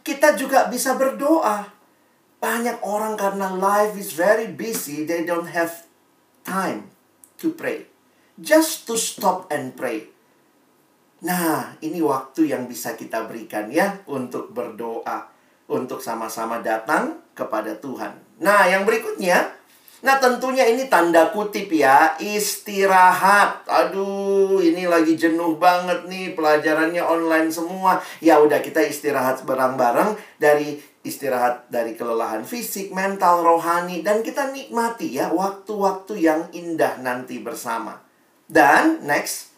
kita 0.00 0.32
juga 0.32 0.72
bisa 0.72 0.96
berdoa. 0.96 1.68
Banyak 2.40 2.80
orang 2.88 3.20
karena 3.20 3.52
life 3.52 4.00
is 4.00 4.16
very 4.16 4.48
busy, 4.48 5.04
they 5.04 5.28
don't 5.28 5.52
have 5.52 5.84
time 6.40 6.88
to 7.36 7.52
pray. 7.52 7.91
Just 8.40 8.88
to 8.88 8.96
stop 8.96 9.52
and 9.52 9.76
pray. 9.76 10.08
Nah, 11.22 11.78
ini 11.84 12.02
waktu 12.02 12.50
yang 12.50 12.66
bisa 12.66 12.98
kita 12.98 13.30
berikan 13.30 13.70
ya 13.70 14.02
untuk 14.10 14.50
berdoa, 14.50 15.28
untuk 15.70 16.02
sama-sama 16.02 16.64
datang 16.64 17.20
kepada 17.36 17.78
Tuhan. 17.78 18.10
Nah, 18.42 18.66
yang 18.66 18.82
berikutnya, 18.82 19.52
nah 20.02 20.18
tentunya 20.18 20.66
ini 20.66 20.90
tanda 20.90 21.30
kutip 21.30 21.70
ya, 21.70 22.18
istirahat. 22.18 23.62
Aduh, 23.70 24.58
ini 24.58 24.88
lagi 24.90 25.14
jenuh 25.14 25.60
banget 25.60 26.10
nih 26.10 26.34
pelajarannya 26.34 27.04
online 27.04 27.54
semua. 27.54 28.02
Ya 28.18 28.42
udah 28.42 28.58
kita 28.58 28.82
istirahat 28.82 29.46
bareng-bareng 29.46 30.18
dari 30.42 30.82
istirahat 31.06 31.70
dari 31.70 31.94
kelelahan 31.94 32.42
fisik, 32.42 32.90
mental, 32.90 33.46
rohani 33.46 34.02
dan 34.02 34.26
kita 34.26 34.50
nikmati 34.50 35.18
ya 35.18 35.30
waktu-waktu 35.30 36.18
yang 36.18 36.50
indah 36.50 36.98
nanti 36.98 37.38
bersama. 37.38 38.02
Dan 38.50 39.06
next 39.06 39.52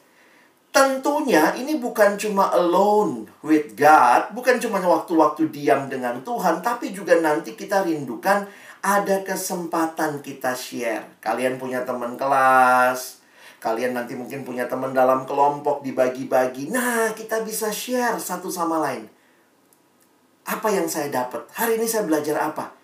Tentunya 0.74 1.54
ini 1.54 1.78
bukan 1.78 2.18
cuma 2.18 2.50
alone 2.50 3.30
with 3.46 3.78
God, 3.78 4.34
bukan 4.34 4.58
cuma 4.58 4.82
waktu-waktu 4.82 5.46
diam 5.54 5.86
dengan 5.86 6.18
Tuhan, 6.26 6.66
tapi 6.66 6.90
juga 6.90 7.14
nanti 7.22 7.54
kita 7.54 7.86
rindukan 7.86 8.42
ada 8.82 9.22
kesempatan 9.22 10.18
kita 10.18 10.50
share. 10.58 11.06
Kalian 11.22 11.62
punya 11.62 11.86
teman 11.86 12.18
kelas, 12.18 13.22
kalian 13.62 13.94
nanti 13.94 14.18
mungkin 14.18 14.42
punya 14.42 14.66
teman 14.66 14.90
dalam 14.90 15.22
kelompok 15.22 15.86
dibagi-bagi. 15.86 16.74
Nah, 16.74 17.14
kita 17.14 17.46
bisa 17.46 17.70
share 17.70 18.18
satu 18.18 18.50
sama 18.50 18.82
lain. 18.82 19.06
Apa 20.42 20.74
yang 20.74 20.90
saya 20.90 21.06
dapat? 21.06 21.54
Hari 21.54 21.78
ini 21.78 21.86
saya 21.86 22.02
belajar 22.02 22.50
apa? 22.50 22.74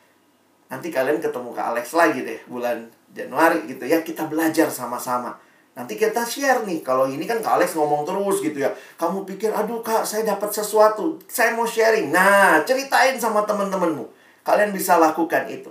Nanti 0.71 0.95
kalian 0.95 1.19
ketemu 1.19 1.51
ke 1.51 1.59
Alex 1.59 1.91
lagi 1.99 2.23
deh 2.23 2.39
bulan 2.47 2.87
Januari 3.11 3.67
gitu 3.67 3.83
ya. 3.83 4.07
Kita 4.07 4.31
belajar 4.31 4.71
sama-sama. 4.71 5.50
Nanti 5.75 5.95
kita 5.95 6.27
share 6.27 6.67
nih. 6.67 6.83
Kalau 6.83 7.07
ini 7.07 7.25
kan 7.25 7.39
Kak 7.39 7.61
Alex 7.61 7.79
ngomong 7.79 8.03
terus 8.03 8.43
gitu 8.43 8.59
ya. 8.59 8.71
Kamu 8.99 9.23
pikir, 9.23 9.55
aduh 9.55 9.81
Kak, 9.81 10.03
saya 10.03 10.27
dapat 10.27 10.51
sesuatu. 10.51 11.17
Saya 11.31 11.55
mau 11.55 11.69
sharing. 11.69 12.11
Nah, 12.11 12.67
ceritain 12.67 13.15
sama 13.17 13.47
teman-temanmu. 13.47 14.05
Kalian 14.43 14.75
bisa 14.75 14.99
lakukan 14.99 15.47
itu. 15.47 15.71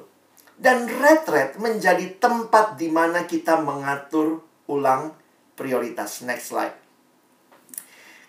Dan 0.59 0.87
retret 0.87 1.55
menjadi 1.59 2.19
tempat 2.19 2.75
di 2.75 2.91
mana 2.91 3.23
kita 3.27 3.59
mengatur 3.59 4.43
ulang 4.67 5.15
prioritas. 5.55 6.23
Next 6.23 6.51
slide. 6.51 6.75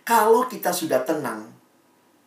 Kalau 0.03 0.51
kita 0.51 0.75
sudah 0.75 1.07
tenang, 1.07 1.60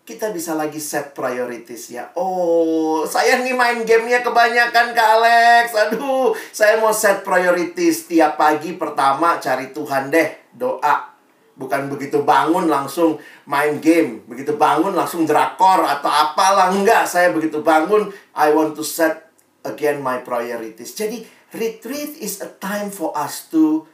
kita 0.04 0.36
bisa 0.36 0.52
lagi 0.52 0.84
set 0.84 1.16
priorities 1.16 1.88
ya. 1.88 2.12
Oh, 2.20 3.08
saya 3.08 3.40
nih 3.40 3.56
main 3.56 3.88
gamenya 3.88 4.20
kebanyakan 4.20 4.92
Kak 4.92 5.10
Alex. 5.20 5.66
Aduh, 5.72 6.36
saya 6.52 6.76
mau 6.76 6.92
set 6.92 7.24
priorities 7.24 8.12
tiap 8.12 8.36
pagi 8.36 8.76
pertama 8.76 9.40
cari 9.40 9.72
Tuhan 9.72 10.12
deh, 10.12 10.52
doa. 10.52 11.16
Bukan 11.56 11.88
begitu 11.88 12.20
bangun 12.26 12.68
langsung 12.68 13.16
main 13.48 13.80
game, 13.80 14.28
begitu 14.28 14.60
bangun 14.60 14.92
langsung 14.92 15.24
drakor 15.24 15.88
atau 15.88 16.12
apalah 16.12 16.76
enggak. 16.76 17.08
Saya 17.08 17.32
begitu 17.32 17.64
bangun, 17.64 18.12
I 18.36 18.52
want 18.52 18.76
to 18.76 18.84
set 18.84 19.32
again 19.64 20.04
my 20.04 20.20
priorities. 20.20 20.92
Jadi, 21.00 21.24
retreat 21.56 22.20
is 22.20 22.44
a 22.44 22.52
time 22.60 22.92
for 22.92 23.16
us 23.16 23.48
to 23.54 23.88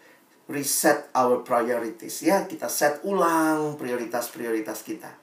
reset 0.50 1.12
our 1.14 1.46
priorities 1.46 2.26
ya. 2.26 2.50
Kita 2.50 2.66
set 2.66 3.06
ulang 3.06 3.78
prioritas-prioritas 3.78 4.82
kita. 4.82 5.19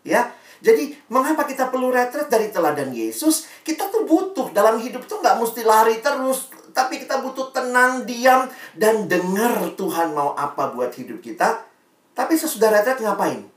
Ya, 0.00 0.32
jadi 0.60 0.92
mengapa 1.08 1.48
kita 1.48 1.72
perlu 1.72 1.88
retret 1.88 2.28
dari 2.28 2.52
teladan 2.52 2.92
Yesus? 2.92 3.48
Kita 3.64 3.88
tuh 3.88 4.04
butuh 4.04 4.52
dalam 4.52 4.76
hidup 4.76 5.08
tuh 5.08 5.20
nggak 5.24 5.40
mesti 5.40 5.64
lari 5.64 6.04
terus, 6.04 6.52
tapi 6.76 7.00
kita 7.00 7.24
butuh 7.24 7.48
tenang, 7.52 8.04
diam, 8.04 8.48
dan 8.76 9.08
dengar 9.08 9.72
Tuhan 9.76 10.12
mau 10.12 10.36
apa 10.36 10.72
buat 10.76 10.92
hidup 10.92 11.24
kita. 11.24 11.64
Tapi 12.12 12.36
sesudah 12.36 12.68
retret 12.68 13.00
ngapain? 13.00 13.48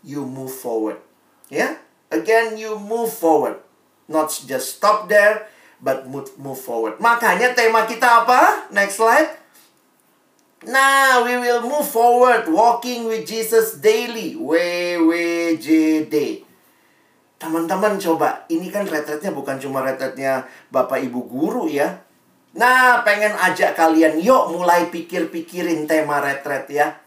You 0.00 0.24
move 0.24 0.52
forward. 0.52 1.00
Ya, 1.52 1.76
again 2.08 2.56
you 2.56 2.80
move 2.80 3.12
forward. 3.12 3.60
Not 4.08 4.32
just 4.32 4.80
stop 4.80 5.12
there, 5.12 5.52
but 5.84 6.08
move, 6.08 6.32
move 6.40 6.56
forward. 6.56 6.96
Makanya 6.96 7.52
tema 7.52 7.84
kita 7.84 8.24
apa? 8.24 8.72
Next 8.72 8.96
slide. 8.96 9.36
Now 10.64 11.22
we 11.22 11.38
will 11.38 11.62
move 11.62 11.86
forward 11.86 12.50
walking 12.50 13.04
with 13.06 13.28
Jesus 13.28 13.78
daily. 13.78 14.34
WWJD. 15.56 16.44
Teman-teman 17.38 17.96
coba, 18.02 18.44
ini 18.50 18.66
kan 18.68 18.82
retretnya 18.84 19.30
bukan 19.30 19.56
cuma 19.62 19.80
retretnya 19.80 20.44
Bapak 20.74 20.98
Ibu 20.98 21.30
guru 21.30 21.70
ya. 21.70 22.02
Nah, 22.58 23.06
pengen 23.06 23.30
ajak 23.38 23.78
kalian, 23.78 24.18
yuk 24.18 24.50
mulai 24.50 24.90
pikir-pikirin 24.90 25.86
tema 25.86 26.18
retret 26.18 26.66
ya. 26.66 26.98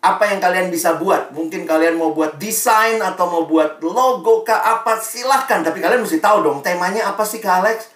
Apa 0.00 0.32
yang 0.32 0.40
kalian 0.40 0.72
bisa 0.72 0.96
buat? 0.96 1.34
Mungkin 1.36 1.68
kalian 1.68 2.00
mau 2.00 2.16
buat 2.16 2.40
desain 2.40 2.96
atau 3.02 3.28
mau 3.28 3.44
buat 3.44 3.82
logo 3.84 4.40
kah 4.46 4.80
apa, 4.80 4.96
silahkan. 4.96 5.60
Tapi 5.60 5.82
kalian 5.84 6.00
mesti 6.00 6.24
tahu 6.24 6.40
dong, 6.40 6.64
temanya 6.64 7.12
apa 7.12 7.26
sih 7.28 7.42
Kak 7.42 7.60
Alex? 7.60 7.92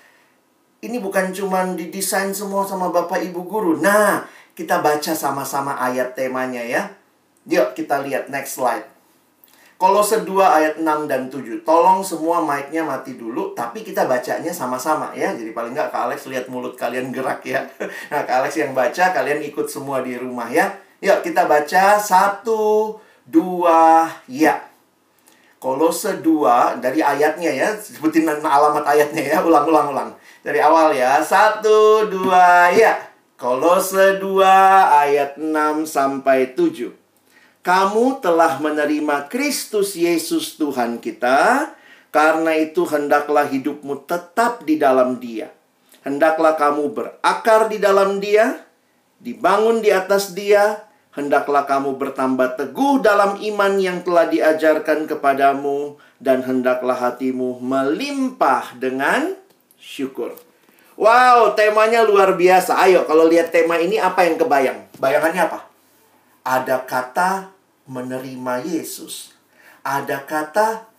Ini 0.84 1.00
bukan 1.00 1.32
cuma 1.32 1.64
didesain 1.72 2.32
semua 2.36 2.68
sama 2.68 2.92
Bapak 2.92 3.24
Ibu 3.24 3.40
guru. 3.48 3.72
Nah, 3.80 4.28
kita 4.52 4.84
baca 4.84 5.16
sama-sama 5.16 5.80
ayat 5.80 6.12
temanya 6.12 6.60
ya. 6.60 6.92
Yuk 7.48 7.72
kita 7.72 8.04
lihat 8.04 8.28
next 8.28 8.60
slide. 8.60 8.99
Kolose 9.80 10.28
2 10.28 10.36
ayat 10.44 10.74
6 10.76 11.08
dan 11.08 11.32
7. 11.32 11.64
Tolong 11.64 12.04
semua 12.04 12.44
mic-nya 12.44 12.84
mati 12.84 13.16
dulu, 13.16 13.56
tapi 13.56 13.80
kita 13.80 14.04
bacanya 14.04 14.52
sama-sama 14.52 15.08
ya. 15.16 15.32
Jadi 15.32 15.56
paling 15.56 15.72
nggak 15.72 15.88
Kak 15.88 16.04
Alex 16.04 16.28
lihat 16.28 16.52
mulut 16.52 16.76
kalian 16.76 17.08
gerak 17.08 17.40
ya. 17.48 17.64
Nah, 18.12 18.28
Kak 18.28 18.44
Alex 18.44 18.60
yang 18.60 18.76
baca, 18.76 19.08
kalian 19.08 19.40
ikut 19.40 19.64
semua 19.72 20.04
di 20.04 20.20
rumah 20.20 20.52
ya. 20.52 20.68
Yuk 21.00 21.24
kita 21.24 21.48
baca 21.48 21.96
satu, 21.96 23.00
dua, 23.24 24.04
ya. 24.28 24.60
Kolose 25.56 26.20
2 26.20 26.84
dari 26.84 27.00
ayatnya 27.00 27.48
ya, 27.48 27.72
sebutin 27.72 28.28
alamat 28.28 28.84
ayatnya 28.84 29.24
ya, 29.32 29.38
ulang-ulang 29.40 29.96
ulang. 29.96 30.10
Dari 30.44 30.60
awal 30.60 30.92
ya. 30.92 31.24
Satu, 31.24 32.04
dua, 32.04 32.68
ya. 32.68 33.00
Kolose 33.40 34.20
2 34.20 34.44
ayat 35.08 35.40
6 35.40 35.88
sampai 35.88 36.52
7. 36.52 36.99
Kamu 37.60 38.24
telah 38.24 38.56
menerima 38.56 39.28
Kristus 39.28 39.92
Yesus 39.92 40.56
Tuhan 40.56 40.96
kita, 40.96 41.68
karena 42.08 42.56
itu 42.56 42.88
hendaklah 42.88 43.44
hidupmu 43.44 44.08
tetap 44.08 44.64
di 44.64 44.80
dalam 44.80 45.20
Dia. 45.20 45.52
Hendaklah 46.00 46.56
kamu 46.56 46.88
berakar 46.88 47.68
di 47.68 47.76
dalam 47.76 48.16
Dia, 48.16 48.64
dibangun 49.20 49.84
di 49.84 49.92
atas 49.92 50.32
Dia, 50.32 50.88
hendaklah 51.12 51.68
kamu 51.68 52.00
bertambah 52.00 52.56
teguh 52.56 53.04
dalam 53.04 53.36
iman 53.36 53.72
yang 53.76 54.00
telah 54.08 54.24
diajarkan 54.32 55.04
kepadamu, 55.04 56.00
dan 56.16 56.40
hendaklah 56.40 56.96
hatimu 56.96 57.60
melimpah 57.60 58.72
dengan 58.80 59.36
syukur. 59.76 60.32
Wow, 60.96 61.52
temanya 61.52 62.04
luar 62.08 62.36
biasa. 62.40 62.76
Ayo, 62.88 63.04
kalau 63.04 63.28
lihat 63.28 63.52
tema 63.52 63.76
ini 63.76 64.00
apa 64.00 64.24
yang 64.24 64.40
kebayang? 64.40 64.88
Bayangannya 64.96 65.44
apa? 65.48 65.69
Ada 66.46 66.88
kata 66.88 67.52
menerima 67.90 68.64
Yesus. 68.64 69.36
Ada 69.84 70.24
kata 70.24 70.90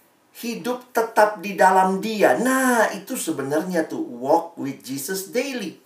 hidup 0.41 0.89
tetap 0.95 1.43
di 1.43 1.53
dalam 1.57 1.99
dia. 1.99 2.37
Nah, 2.39 2.89
itu 2.95 3.19
sebenarnya 3.19 3.85
tuh 3.85 4.01
walk 4.01 4.57
with 4.57 4.81
Jesus 4.81 5.29
daily. 5.29 5.77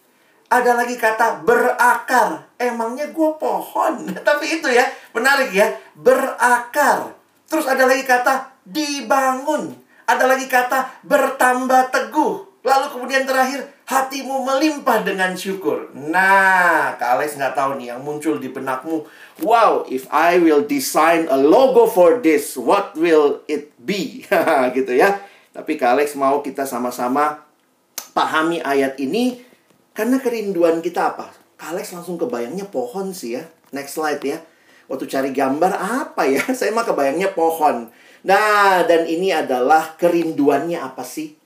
Ada 0.45 0.77
lagi 0.77 0.95
kata 0.95 1.41
berakar. 1.41 2.53
Emangnya 2.55 3.09
gue 3.09 3.29
pohon. 3.35 3.93
Tapi 4.27 4.61
itu 4.61 4.69
ya, 4.69 4.85
menarik 5.11 5.51
ya. 5.51 5.67
Berakar. 5.97 7.17
Terus 7.49 7.65
ada 7.65 7.89
lagi 7.89 8.05
kata 8.05 8.53
dibangun. 8.65 9.73
Ada 10.05 10.25
lagi 10.29 10.45
kata 10.45 11.01
bertambah 11.01 11.89
teguh. 11.89 12.61
Lalu 12.65 12.85
kemudian 12.93 13.25
terakhir, 13.25 13.65
hatimu 13.85 14.41
melimpah 14.41 15.05
dengan 15.05 15.37
syukur. 15.37 15.93
Nah, 15.93 16.97
Kak 16.97 17.21
Alex 17.21 17.37
nggak 17.37 17.53
tahu 17.53 17.77
nih 17.77 17.93
yang 17.93 18.01
muncul 18.01 18.41
di 18.41 18.49
benakmu. 18.49 19.05
Wow, 19.45 19.85
if 19.85 20.09
I 20.09 20.41
will 20.41 20.65
design 20.65 21.29
a 21.29 21.37
logo 21.37 21.85
for 21.85 22.17
this, 22.17 22.57
what 22.57 22.97
will 22.97 23.45
it 23.45 23.73
be? 23.77 24.25
gitu 24.77 24.93
ya. 24.97 25.21
Tapi 25.53 25.77
Kak 25.77 25.95
Alex 25.95 26.17
mau 26.17 26.41
kita 26.41 26.65
sama-sama 26.65 27.45
pahami 28.17 28.59
ayat 28.59 28.97
ini 28.97 29.39
karena 29.93 30.17
kerinduan 30.19 30.81
kita 30.81 31.15
apa? 31.15 31.31
Kak 31.55 31.77
Alex 31.77 31.93
langsung 31.93 32.17
kebayangnya 32.17 32.67
pohon 32.67 33.13
sih 33.13 33.37
ya. 33.37 33.45
Next 33.71 33.95
slide 33.95 34.23
ya. 34.25 34.41
Waktu 34.89 35.05
cari 35.07 35.29
gambar 35.29 35.71
apa 35.77 36.25
ya? 36.25 36.41
Saya 36.57 36.73
mah 36.73 36.83
kebayangnya 36.83 37.31
pohon. 37.37 37.93
Nah, 38.25 38.81
dan 38.89 39.05
ini 39.05 39.29
adalah 39.29 39.93
kerinduannya 40.01 40.81
apa 40.81 41.05
sih? 41.05 41.37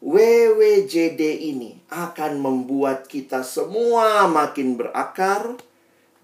WWJD 0.00 1.20
ini 1.52 1.76
akan 1.92 2.40
membuat 2.40 3.04
kita 3.04 3.44
semua 3.44 4.24
makin 4.32 4.80
berakar, 4.80 5.60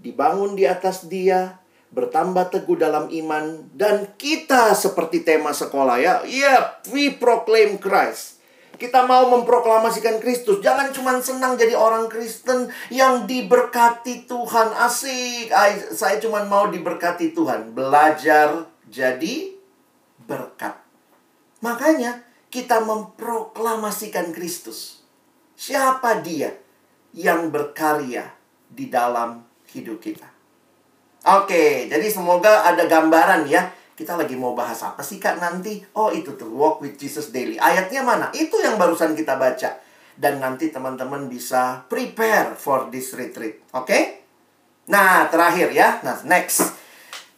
dibangun 0.00 0.56
di 0.56 0.64
atas 0.64 1.04
dia, 1.04 1.60
bertambah 1.92 2.48
teguh 2.48 2.80
dalam 2.80 3.12
iman, 3.12 3.68
dan 3.76 4.16
kita 4.16 4.72
seperti 4.72 5.28
tema 5.28 5.52
sekolah 5.52 6.00
ya, 6.00 6.24
yeah, 6.24 6.80
we 6.88 7.12
proclaim 7.12 7.76
Christ. 7.76 8.40
Kita 8.76 9.08
mau 9.08 9.32
memproklamasikan 9.32 10.20
Kristus. 10.20 10.60
Jangan 10.60 10.92
cuma 10.92 11.16
senang 11.24 11.56
jadi 11.56 11.72
orang 11.72 12.12
Kristen 12.12 12.68
yang 12.92 13.24
diberkati 13.24 14.28
Tuhan. 14.28 14.68
Asik. 14.76 15.48
Saya 15.96 16.20
cuma 16.20 16.44
mau 16.44 16.68
diberkati 16.68 17.32
Tuhan. 17.32 17.72
Belajar 17.72 18.68
jadi 18.84 19.56
berkat. 20.28 20.76
Makanya 21.64 22.20
kita 22.56 22.80
memproklamasikan 22.80 24.32
Kristus. 24.32 25.04
Siapa 25.60 26.24
dia 26.24 26.56
yang 27.12 27.52
berkarya 27.52 28.32
di 28.72 28.88
dalam 28.88 29.44
hidup 29.76 30.00
kita? 30.00 30.24
Oke, 31.36 31.84
jadi 31.84 32.08
semoga 32.08 32.64
ada 32.64 32.88
gambaran 32.88 33.44
ya. 33.44 33.68
Kita 33.92 34.16
lagi 34.16 34.40
mau 34.40 34.56
bahas 34.56 34.80
apa 34.80 35.04
sih 35.04 35.20
Kak 35.20 35.36
nanti? 35.36 35.84
Oh, 36.00 36.08
itu 36.08 36.32
tuh 36.36 36.48
Walk 36.48 36.80
with 36.80 36.96
Jesus 36.96 37.28
Daily. 37.28 37.60
Ayatnya 37.60 38.00
mana? 38.00 38.32
Itu 38.32 38.56
yang 38.64 38.80
barusan 38.80 39.12
kita 39.12 39.36
baca. 39.36 39.76
Dan 40.16 40.40
nanti 40.40 40.72
teman-teman 40.72 41.28
bisa 41.28 41.84
prepare 41.92 42.56
for 42.56 42.88
this 42.88 43.12
retreat. 43.12 43.68
Oke? 43.76 44.24
Nah, 44.88 45.28
terakhir 45.28 45.76
ya. 45.76 46.00
Nah, 46.00 46.24
next. 46.24 46.75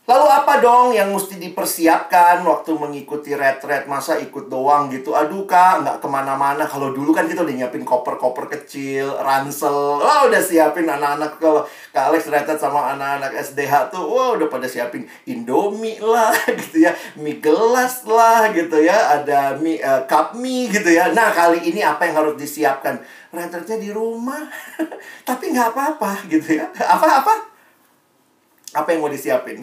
Lalu 0.09 0.25
apa 0.25 0.57
dong 0.64 0.97
yang 0.97 1.12
mesti 1.12 1.37
dipersiapkan 1.37 2.40
waktu 2.40 2.73
mengikuti 2.73 3.37
retret 3.37 3.85
Masa 3.85 4.16
ikut 4.16 4.49
doang 4.49 4.88
gitu? 4.88 5.12
Aduh 5.12 5.44
kak, 5.44 5.85
nggak 5.85 6.01
ke 6.01 6.09
mana-mana. 6.09 6.64
Kalau 6.64 6.97
dulu 6.97 7.12
kan 7.12 7.29
kita 7.29 7.44
udah 7.44 7.53
nyiapin 7.53 7.85
koper-koper 7.85 8.49
kecil, 8.49 9.21
ransel. 9.21 10.01
Wah, 10.01 10.25
udah 10.25 10.40
siapin 10.40 10.88
anak-anak 10.88 11.37
kalau 11.37 11.61
Kak 11.92 12.09
Alex 12.09 12.33
retret 12.33 12.57
sama 12.57 12.97
anak-anak 12.97 13.37
SDH 13.37 13.92
tuh. 13.92 14.01
Wah, 14.09 14.33
udah 14.40 14.49
pada 14.49 14.64
siapin 14.64 15.05
Indomie 15.29 16.01
lah 16.01 16.33
gitu 16.64 16.88
ya. 16.88 16.97
Mie 17.21 17.44
gelas 17.44 18.09
lah 18.09 18.49
gitu 18.57 18.81
ya. 18.81 19.21
Ada 19.21 19.61
mie, 19.61 19.77
uh, 19.85 20.09
cup 20.09 20.33
mie 20.33 20.73
gitu 20.73 20.88
ya. 20.88 21.12
Nah, 21.12 21.37
kali 21.37 21.68
ini 21.68 21.85
apa 21.85 22.09
yang 22.09 22.25
harus 22.25 22.40
disiapkan? 22.40 22.97
Retretnya 23.29 23.77
di 23.77 23.92
rumah. 23.92 24.40
Tapi 25.29 25.53
nggak 25.53 25.77
apa-apa 25.77 26.25
gitu 26.33 26.57
ya. 26.57 26.64
Apa-apa? 26.73 27.58
Apa 28.83 28.95
yang 28.95 29.03
mau 29.03 29.11
disiapin? 29.11 29.62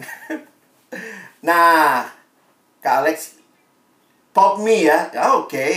nah, 1.48 2.04
Kak 2.84 3.04
Alex, 3.04 3.40
pop 4.36 4.60
me 4.60 4.84
ya. 4.84 5.08
ya 5.10 5.32
Oke, 5.36 5.56
okay. 5.56 5.74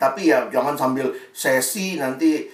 tapi 0.00 0.32
ya 0.32 0.48
jangan 0.48 0.74
sambil 0.74 1.12
sesi 1.36 2.00
nanti 2.00 2.48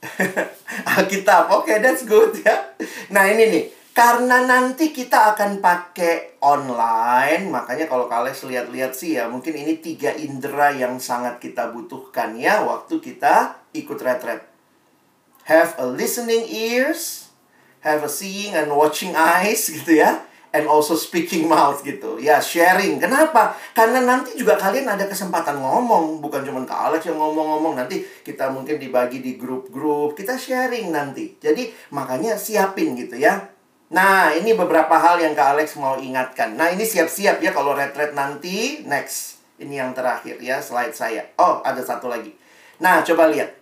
Alkitab. 0.96 1.52
Oke, 1.52 1.72
okay, 1.72 1.76
that's 1.80 2.04
good 2.04 2.36
ya. 2.44 2.76
Nah, 3.12 3.28
ini 3.28 3.44
nih. 3.48 3.64
Karena 3.90 4.46
nanti 4.46 4.94
kita 4.94 5.34
akan 5.34 5.58
pakai 5.58 6.38
online, 6.40 7.50
makanya 7.50 7.90
kalau 7.90 8.06
kalian 8.06 8.32
lihat-lihat 8.32 8.94
sih 8.94 9.18
ya, 9.18 9.26
mungkin 9.26 9.50
ini 9.50 9.82
tiga 9.82 10.14
indera 10.14 10.70
yang 10.70 11.02
sangat 11.02 11.42
kita 11.42 11.74
butuhkan 11.74 12.38
ya 12.38 12.62
waktu 12.62 13.02
kita 13.02 13.58
ikut 13.74 13.98
retret. 13.98 14.46
Have 15.42 15.74
a 15.82 15.90
listening 15.90 16.46
ears, 16.46 17.29
have 17.80 18.04
a 18.04 18.10
seeing 18.10 18.56
and 18.56 18.72
watching 18.72 19.16
eyes 19.16 19.68
gitu 19.76 20.00
ya 20.00 20.24
and 20.50 20.66
also 20.66 20.98
speaking 20.98 21.46
mouth 21.46 21.82
gitu. 21.86 22.18
Ya 22.18 22.42
sharing. 22.42 22.98
Kenapa? 22.98 23.54
Karena 23.74 24.02
nanti 24.02 24.34
juga 24.34 24.58
kalian 24.58 24.86
ada 24.86 25.06
kesempatan 25.06 25.58
ngomong. 25.62 26.18
Bukan 26.18 26.42
cuma 26.42 26.62
ke 26.66 26.74
Alex 26.74 27.06
yang 27.06 27.18
ngomong-ngomong. 27.18 27.78
Nanti 27.78 28.02
kita 28.26 28.50
mungkin 28.50 28.76
dibagi 28.82 29.22
di 29.22 29.38
grup-grup. 29.38 30.18
Kita 30.18 30.34
sharing 30.34 30.90
nanti. 30.90 31.38
Jadi 31.38 31.70
makanya 31.94 32.34
siapin 32.34 32.98
gitu 32.98 33.14
ya. 33.18 33.46
Nah 33.90 34.34
ini 34.34 34.54
beberapa 34.54 34.94
hal 34.94 35.18
yang 35.18 35.34
Kak 35.34 35.58
Alex 35.58 35.74
mau 35.78 35.98
ingatkan. 35.98 36.54
Nah 36.54 36.70
ini 36.70 36.86
siap-siap 36.86 37.42
ya 37.42 37.50
kalau 37.54 37.74
retret 37.74 38.14
nanti. 38.14 38.82
Next. 38.86 39.38
Ini 39.60 39.86
yang 39.86 39.92
terakhir 39.92 40.40
ya 40.40 40.58
slide 40.58 40.96
saya. 40.96 41.30
Oh 41.38 41.62
ada 41.62 41.82
satu 41.82 42.10
lagi. 42.10 42.34
Nah 42.82 43.06
coba 43.06 43.30
lihat. 43.30 43.54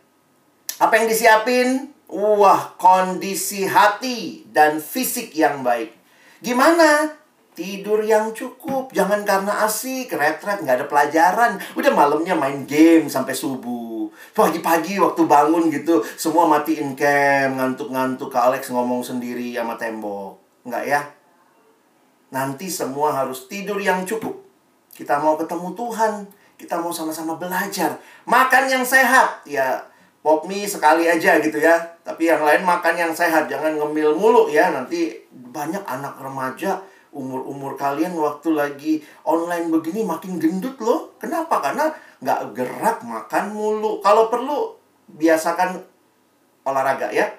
Apa 0.78 0.94
yang 0.94 1.10
disiapin 1.10 1.90
Wah, 2.08 2.72
kondisi 2.80 3.68
hati 3.68 4.48
dan 4.48 4.80
fisik 4.80 5.36
yang 5.36 5.60
baik. 5.60 5.92
Gimana? 6.40 7.12
Tidur 7.52 8.00
yang 8.00 8.32
cukup. 8.32 8.94
Jangan 8.96 9.28
karena 9.28 9.66
asik, 9.68 10.16
retret, 10.16 10.64
nggak 10.64 10.78
ada 10.80 10.86
pelajaran. 10.88 11.60
Udah 11.76 11.92
malamnya 11.92 12.32
main 12.32 12.64
game 12.64 13.12
sampai 13.12 13.36
subuh. 13.36 14.08
Pagi-pagi 14.32 14.96
waktu 14.96 15.26
bangun 15.28 15.68
gitu, 15.68 16.00
semua 16.16 16.48
matiin 16.48 16.96
cam, 16.96 17.60
ngantuk-ngantuk. 17.60 18.32
ke 18.32 18.38
Alex 18.40 18.72
ngomong 18.72 19.04
sendiri 19.04 19.52
sama 19.52 19.76
tembok. 19.76 20.40
Nggak 20.64 20.84
ya? 20.88 21.00
Nanti 22.32 22.72
semua 22.72 23.12
harus 23.12 23.52
tidur 23.52 23.76
yang 23.82 24.08
cukup. 24.08 24.32
Kita 24.96 25.20
mau 25.20 25.36
ketemu 25.36 25.76
Tuhan. 25.76 26.14
Kita 26.56 26.80
mau 26.80 26.90
sama-sama 26.90 27.36
belajar. 27.36 28.00
Makan 28.24 28.64
yang 28.70 28.84
sehat. 28.86 29.44
Ya, 29.44 29.82
pop 30.22 30.44
mie 30.44 30.66
sekali 30.66 31.06
aja 31.06 31.38
gitu 31.38 31.58
ya. 31.58 31.78
Tapi 32.02 32.28
yang 32.28 32.42
lain 32.42 32.62
makan 32.64 32.94
yang 32.94 33.12
sehat, 33.14 33.46
jangan 33.46 33.78
ngemil 33.78 34.16
mulu 34.18 34.50
ya. 34.50 34.70
Nanti 34.70 35.14
banyak 35.30 35.82
anak 35.84 36.18
remaja 36.18 36.82
umur-umur 37.08 37.72
kalian 37.74 38.12
waktu 38.20 38.52
lagi 38.52 38.92
online 39.24 39.72
begini 39.72 40.04
makin 40.04 40.36
gendut 40.36 40.76
loh. 40.78 41.16
Kenapa? 41.16 41.60
Karena 41.64 41.90
nggak 42.20 42.40
gerak 42.52 42.98
makan 43.02 43.44
mulu. 43.54 43.98
Kalau 44.04 44.28
perlu 44.28 44.76
biasakan 45.08 45.80
olahraga 46.68 47.08
ya. 47.10 47.32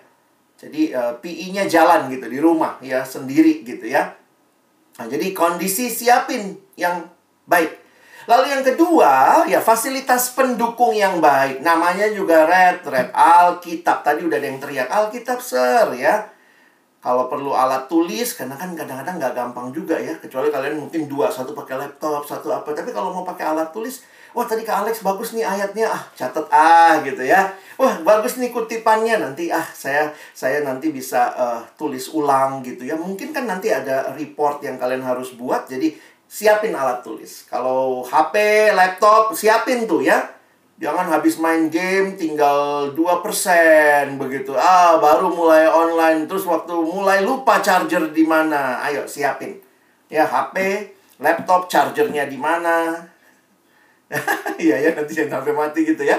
Jadi 0.59 0.91
uh, 0.91 1.15
eh, 1.15 1.23
PI-nya 1.23 1.71
jalan 1.71 2.11
gitu 2.11 2.27
di 2.27 2.39
rumah 2.41 2.75
ya 2.83 3.05
sendiri 3.05 3.63
gitu 3.63 3.87
ya. 3.87 4.11
Nah, 4.99 5.07
jadi 5.07 5.31
kondisi 5.31 5.87
siapin 5.87 6.59
yang 6.75 7.07
baik. 7.47 7.71
Lalu 8.29 8.45
yang 8.45 8.61
kedua, 8.61 9.41
ya 9.49 9.57
fasilitas 9.57 10.37
pendukung 10.37 10.93
yang 10.93 11.17
baik. 11.17 11.65
Namanya 11.65 12.13
juga 12.13 12.45
Red, 12.45 12.85
Red 12.85 13.09
Alkitab. 13.09 14.05
Tadi 14.05 14.21
udah 14.21 14.37
ada 14.37 14.45
yang 14.45 14.61
teriak, 14.61 14.85
Alkitab, 14.85 15.41
Sir, 15.41 15.97
ya. 15.97 16.29
Kalau 17.01 17.25
perlu 17.25 17.57
alat 17.57 17.89
tulis, 17.89 18.37
karena 18.37 18.53
kan 18.53 18.77
kadang-kadang 18.77 19.17
nggak 19.17 19.33
gampang 19.33 19.73
juga 19.73 19.97
ya. 19.97 20.13
Kecuali 20.21 20.53
kalian 20.53 20.77
mungkin 20.77 21.09
dua, 21.09 21.33
satu 21.33 21.57
pakai 21.57 21.81
laptop, 21.81 22.21
satu 22.21 22.53
apa. 22.53 22.69
Tapi 22.69 22.93
kalau 22.93 23.09
mau 23.09 23.25
pakai 23.25 23.49
alat 23.49 23.73
tulis, 23.73 24.05
wah 24.37 24.45
tadi 24.45 24.61
Kak 24.61 24.85
Alex 24.85 25.01
bagus 25.01 25.33
nih 25.33 25.47
ayatnya, 25.47 25.89
ah 25.89 26.03
catat 26.13 26.45
ah 26.53 27.01
gitu 27.01 27.25
ya. 27.25 27.49
Wah 27.81 27.97
bagus 28.05 28.37
nih 28.37 28.53
kutipannya, 28.53 29.15
nanti 29.15 29.49
ah 29.49 29.63
saya 29.73 30.13
saya 30.37 30.61
nanti 30.61 30.93
bisa 30.93 31.33
uh, 31.33 31.61
tulis 31.79 32.11
ulang 32.13 32.61
gitu 32.61 32.85
ya. 32.85 32.93
Mungkin 32.93 33.33
kan 33.33 33.49
nanti 33.49 33.73
ada 33.73 34.13
report 34.13 34.61
yang 34.61 34.77
kalian 34.77 35.01
harus 35.01 35.33
buat, 35.33 35.65
jadi 35.71 35.95
siapin 36.29 36.77
alat 36.77 37.01
tulis. 37.01 37.49
Kalau 37.49 38.05
HP, 38.05 38.69
laptop, 38.77 39.33
siapin 39.33 39.89
tuh 39.89 40.05
ya. 40.05 40.21
Jangan 40.79 41.11
habis 41.11 41.35
main 41.43 41.67
game 41.67 42.15
tinggal 42.15 42.95
2% 42.95 44.15
begitu. 44.15 44.55
Ah, 44.55 44.95
baru 44.95 45.27
mulai 45.27 45.67
online 45.67 46.23
terus 46.23 46.47
waktu 46.47 46.71
mulai 46.71 47.25
lupa 47.25 47.59
charger 47.59 48.13
di 48.15 48.23
mana. 48.23 48.79
Ayo 48.87 49.03
siapin. 49.03 49.59
Ya, 50.07 50.23
HP, 50.23 50.87
laptop 51.19 51.67
chargernya 51.67 52.29
di 52.29 52.37
mana. 52.39 52.95
Iya 54.59 54.75
ya, 54.75 54.89
nanti 54.91 55.15
jangan 55.15 55.39
sampai 55.39 55.53
mati 55.53 55.85
gitu 55.85 56.03
ya. 56.03 56.17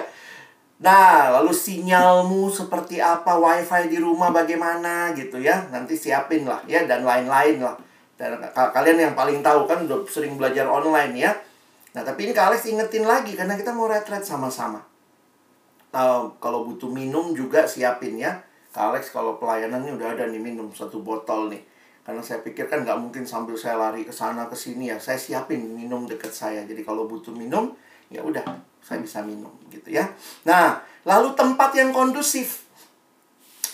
Nah, 0.80 1.28
lalu 1.28 1.52
sinyalmu 1.52 2.48
seperti 2.48 2.96
apa, 3.02 3.36
wifi 3.36 3.92
di 3.92 4.00
rumah 4.00 4.32
bagaimana 4.32 5.12
gitu 5.12 5.36
ya. 5.36 5.68
Nanti 5.68 5.92
siapin 5.98 6.48
lah 6.48 6.64
ya 6.64 6.86
dan 6.88 7.04
lain-lain 7.04 7.60
lah. 7.60 7.76
Dan 8.20 8.36
kalian 8.52 9.00
yang 9.00 9.14
paling 9.16 9.40
tahu 9.40 9.64
kan 9.64 9.88
udah 9.88 10.04
sering 10.04 10.36
belajar 10.36 10.68
online 10.68 11.16
ya. 11.16 11.32
Nah, 11.96 12.04
tapi 12.04 12.28
ini 12.28 12.36
Kak 12.36 12.52
Alex 12.52 12.68
ingetin 12.68 13.08
lagi 13.08 13.32
karena 13.32 13.56
kita 13.56 13.72
mau 13.72 13.88
retret 13.88 14.20
sama-sama. 14.20 14.84
Nah, 15.96 16.28
kalau 16.36 16.68
butuh 16.68 16.92
minum 16.92 17.32
juga 17.32 17.64
siapin 17.64 18.20
ya. 18.20 18.44
Kak 18.76 18.92
Alex 18.92 19.08
kalau 19.08 19.40
pelayanannya 19.40 19.96
udah 19.96 20.12
ada 20.12 20.28
nih 20.28 20.36
minum 20.36 20.68
satu 20.68 21.00
botol 21.00 21.48
nih. 21.48 21.64
Karena 22.04 22.20
saya 22.20 22.44
pikir 22.44 22.68
kan 22.68 22.84
nggak 22.84 23.00
mungkin 23.00 23.24
sambil 23.24 23.56
saya 23.56 23.80
lari 23.80 24.04
ke 24.04 24.12
sana 24.12 24.52
ke 24.52 24.54
sini 24.54 24.92
ya. 24.92 25.00
Saya 25.00 25.16
siapin 25.16 25.72
minum 25.72 26.04
deket 26.04 26.30
saya. 26.30 26.60
Jadi 26.68 26.84
kalau 26.84 27.08
butuh 27.08 27.32
minum, 27.32 27.72
ya 28.12 28.20
udah 28.20 28.44
saya 28.84 29.00
bisa 29.00 29.24
minum 29.24 29.50
gitu 29.72 29.96
ya. 29.96 30.04
Nah, 30.44 30.76
lalu 31.08 31.32
tempat 31.32 31.72
yang 31.72 31.88
kondusif. 31.88 32.68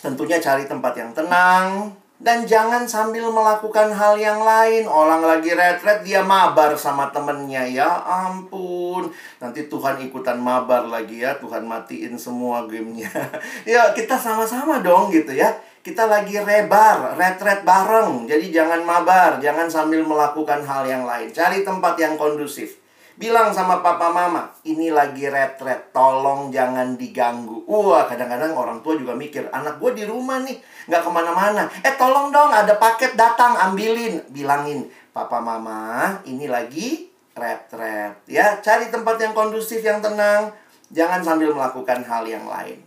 Tentunya 0.01 0.39
cari 0.39 0.71
tempat 0.71 0.95
yang 0.95 1.11
tenang, 1.11 1.91
dan 2.17 2.49
jangan 2.49 2.89
sambil 2.89 3.29
melakukan 3.29 3.93
hal 3.93 4.17
yang 4.17 4.41
lain. 4.41 4.89
Orang 4.89 5.21
lagi 5.21 5.53
retret 5.53 6.01
dia 6.01 6.25
mabar 6.25 6.73
sama 6.73 7.13
temennya. 7.13 7.69
Ya 7.69 7.89
ampun. 8.03 9.13
Nanti 9.37 9.69
Tuhan 9.69 10.01
ikutan 10.01 10.41
mabar 10.41 10.89
lagi 10.89 11.21
ya. 11.21 11.37
Tuhan 11.37 11.69
matiin 11.69 12.17
semua 12.17 12.65
gamenya. 12.65 13.13
ya 13.69 13.93
kita 13.93 14.17
sama-sama 14.17 14.81
dong 14.81 15.13
gitu 15.13 15.37
ya. 15.37 15.53
kita 15.87 16.03
lagi 16.11 16.35
rebar, 16.43 17.15
retret 17.15 17.63
bareng. 17.63 18.27
Jadi 18.27 18.51
jangan 18.51 18.83
mabar, 18.83 19.39
jangan 19.39 19.71
sambil 19.71 20.03
melakukan 20.03 20.67
hal 20.67 20.83
yang 20.83 21.07
lain. 21.07 21.31
Cari 21.31 21.63
tempat 21.63 21.95
yang 21.95 22.19
kondusif. 22.19 22.86
Bilang 23.17 23.49
sama 23.49 23.81
papa 23.81 24.13
mama, 24.13 24.53
ini 24.69 24.93
lagi 24.93 25.25
retret, 25.25 25.89
tolong 25.89 26.53
jangan 26.53 27.01
diganggu. 27.01 27.65
Wah, 27.65 28.05
kadang-kadang 28.05 28.53
orang 28.53 28.85
tua 28.85 28.93
juga 28.93 29.17
mikir, 29.17 29.49
anak 29.49 29.81
gue 29.81 29.97
di 29.97 30.05
rumah 30.05 30.45
nih, 30.45 30.61
nggak 30.85 31.01
ke 31.01 31.11
mana-mana. 31.11 31.65
Eh, 31.81 31.97
tolong 31.97 32.29
dong, 32.29 32.53
ada 32.53 32.77
paket 32.77 33.17
datang, 33.17 33.57
ambilin. 33.57 34.21
Bilangin, 34.29 34.93
papa 35.17 35.41
mama, 35.41 36.21
ini 36.29 36.45
lagi 36.45 37.09
retret. 37.33 38.21
Ya, 38.29 38.61
cari 38.61 38.93
tempat 38.93 39.17
yang 39.17 39.33
kondusif, 39.33 39.81
yang 39.81 40.05
tenang. 40.05 40.53
Jangan 40.93 41.25
sambil 41.25 41.57
melakukan 41.57 42.05
hal 42.05 42.29
yang 42.29 42.45
lain. 42.45 42.85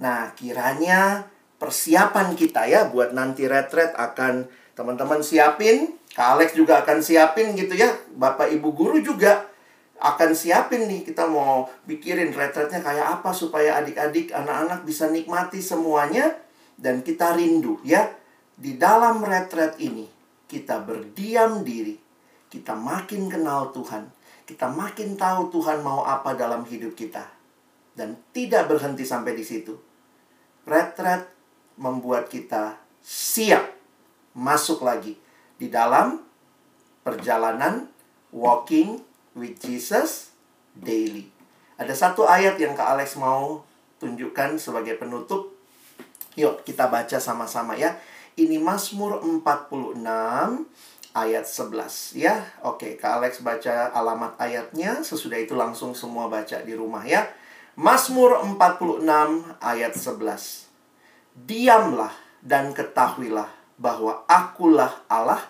Nah, 0.00 0.32
kiranya 0.32 1.28
persiapan 1.60 2.32
kita 2.32 2.64
ya 2.64 2.88
buat 2.88 3.12
nanti 3.12 3.44
retret 3.44 3.92
akan 3.92 4.48
teman-teman 4.72 5.20
siapin, 5.20 5.92
Kak 6.16 6.40
Alex 6.40 6.56
juga 6.56 6.80
akan 6.86 7.04
siapin 7.04 7.52
gitu 7.52 7.76
ya, 7.76 7.92
Bapak 8.16 8.48
Ibu 8.48 8.72
guru 8.72 9.02
juga 9.04 9.44
akan 9.98 10.30
siapin 10.34 10.86
nih 10.86 11.02
kita 11.02 11.26
mau 11.26 11.66
pikirin 11.86 12.30
retretnya 12.30 12.78
kayak 12.78 13.18
apa 13.18 13.30
supaya 13.34 13.82
adik-adik 13.82 14.30
anak-anak 14.30 14.86
bisa 14.86 15.10
nikmati 15.10 15.58
semuanya 15.58 16.38
dan 16.78 17.02
kita 17.02 17.34
rindu 17.34 17.82
ya. 17.82 18.06
Di 18.58 18.74
dalam 18.74 19.22
retret 19.22 19.78
ini 19.78 20.06
kita 20.50 20.82
berdiam 20.82 21.62
diri 21.62 21.94
kita 22.50 22.74
makin 22.74 23.30
kenal 23.30 23.70
Tuhan 23.70 24.18
kita 24.48 24.64
makin 24.72 25.12
tahu 25.20 25.52
Tuhan 25.52 25.84
mau 25.84 26.08
apa 26.08 26.32
dalam 26.32 26.64
hidup 26.64 26.96
kita. 26.96 27.20
Dan 27.92 28.16
tidak 28.32 28.72
berhenti 28.72 29.04
sampai 29.04 29.36
di 29.36 29.44
situ. 29.44 29.76
Retret 30.64 31.28
membuat 31.76 32.32
kita 32.32 32.80
siap 33.04 33.76
masuk 34.32 34.80
lagi 34.80 35.20
di 35.60 35.68
dalam 35.68 36.24
perjalanan 37.04 37.92
walking 38.32 39.04
with 39.38 39.56
Jesus 39.62 40.34
daily. 40.74 41.30
Ada 41.78 41.94
satu 41.94 42.26
ayat 42.26 42.58
yang 42.58 42.74
Kak 42.74 42.98
Alex 42.98 43.14
mau 43.14 43.62
tunjukkan 44.02 44.58
sebagai 44.58 44.98
penutup. 44.98 45.54
Yuk 46.34 46.66
kita 46.66 46.90
baca 46.90 47.18
sama-sama 47.22 47.78
ya. 47.78 47.98
Ini 48.38 48.58
Mazmur 48.62 49.22
46 49.22 49.98
ayat 51.14 51.46
11 51.46 52.14
ya. 52.14 52.34
Oke, 52.62 52.94
Kak 52.94 53.22
Alex 53.22 53.42
baca 53.42 53.90
alamat 53.90 54.38
ayatnya. 54.38 55.02
Sesudah 55.02 55.38
itu 55.38 55.58
langsung 55.58 55.94
semua 55.94 56.30
baca 56.30 56.62
di 56.62 56.74
rumah 56.74 57.02
ya. 57.02 57.26
Mazmur 57.78 58.42
46 58.42 59.06
ayat 59.62 59.94
11. 59.94 60.70
Diamlah 61.38 62.14
dan 62.42 62.74
ketahuilah 62.74 63.50
bahwa 63.78 64.26
akulah 64.26 65.06
Allah 65.06 65.42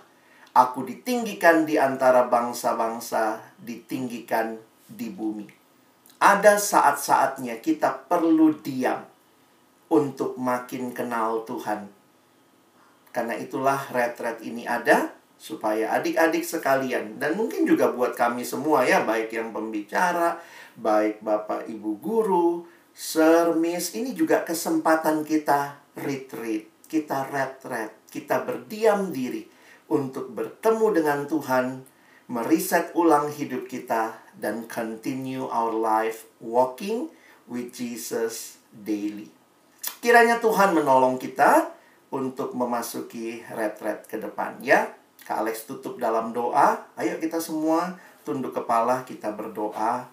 Aku 0.59 0.83
ditinggikan 0.83 1.62
di 1.62 1.79
antara 1.79 2.27
bangsa-bangsa, 2.27 3.38
ditinggikan 3.62 4.59
di 4.90 5.07
bumi. 5.07 5.47
Ada 6.18 6.59
saat-saatnya 6.59 7.62
kita 7.62 8.11
perlu 8.11 8.59
diam 8.59 9.07
untuk 9.87 10.35
makin 10.35 10.90
kenal 10.90 11.47
Tuhan. 11.47 11.87
Karena 13.14 13.38
itulah 13.38 13.87
retret 13.94 14.42
ini 14.42 14.66
ada 14.66 15.14
supaya 15.38 15.94
adik-adik 15.94 16.42
sekalian 16.42 17.23
dan 17.23 17.38
mungkin 17.38 17.62
juga 17.62 17.94
buat 17.94 18.18
kami 18.18 18.42
semua 18.42 18.83
ya, 18.83 19.07
baik 19.07 19.31
yang 19.31 19.55
pembicara, 19.55 20.42
baik 20.75 21.23
Bapak 21.23 21.71
Ibu 21.71 22.03
guru, 22.03 22.66
sermis, 22.90 23.94
ini 23.94 24.11
juga 24.11 24.42
kesempatan 24.42 25.23
kita 25.23 25.79
retreat, 25.94 26.66
kita 26.90 27.31
retret, 27.31 27.94
kita 28.11 28.42
berdiam 28.42 29.14
diri 29.14 29.58
untuk 29.88 30.33
bertemu 30.37 30.87
dengan 30.92 31.18
Tuhan, 31.24 31.83
meriset 32.29 32.92
ulang 32.92 33.33
hidup 33.33 33.66
kita, 33.66 34.20
dan 34.37 34.68
continue 34.68 35.48
our 35.48 35.72
life 35.72 36.29
walking 36.38 37.09
with 37.48 37.72
Jesus 37.72 38.61
daily. 38.70 39.33
Kiranya 39.98 40.38
Tuhan 40.38 40.77
menolong 40.77 41.16
kita 41.18 41.72
untuk 42.12 42.55
memasuki 42.55 43.42
retret 43.51 44.07
ke 44.07 44.20
depan 44.20 44.61
ya. 44.62 44.92
Kak 45.24 45.44
Alex 45.44 45.66
tutup 45.66 45.98
dalam 45.98 46.31
doa. 46.31 46.88
Ayo 46.94 47.18
kita 47.18 47.42
semua 47.42 47.96
tunduk 48.22 48.53
kepala, 48.53 49.03
kita 49.09 49.33
berdoa. 49.33 50.09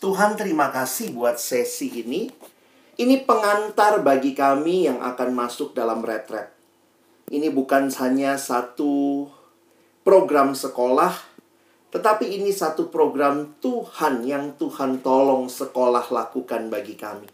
Tuhan 0.00 0.36
terima 0.36 0.72
kasih 0.72 1.12
buat 1.12 1.40
sesi 1.40 1.88
ini. 2.04 2.28
Ini 2.96 3.28
pengantar 3.28 4.00
bagi 4.00 4.32
kami 4.32 4.88
yang 4.88 5.04
akan 5.04 5.36
masuk 5.36 5.76
dalam 5.76 6.00
retret. 6.00 6.55
Ini 7.26 7.50
bukan 7.50 7.90
hanya 7.98 8.38
satu 8.38 9.26
program 10.06 10.54
sekolah, 10.54 11.10
tetapi 11.90 12.38
ini 12.38 12.54
satu 12.54 12.86
program 12.86 13.58
Tuhan 13.58 14.22
yang 14.22 14.54
Tuhan 14.54 15.02
tolong 15.02 15.50
sekolah 15.50 16.06
lakukan 16.06 16.70
bagi 16.70 16.94
kami. 16.94 17.26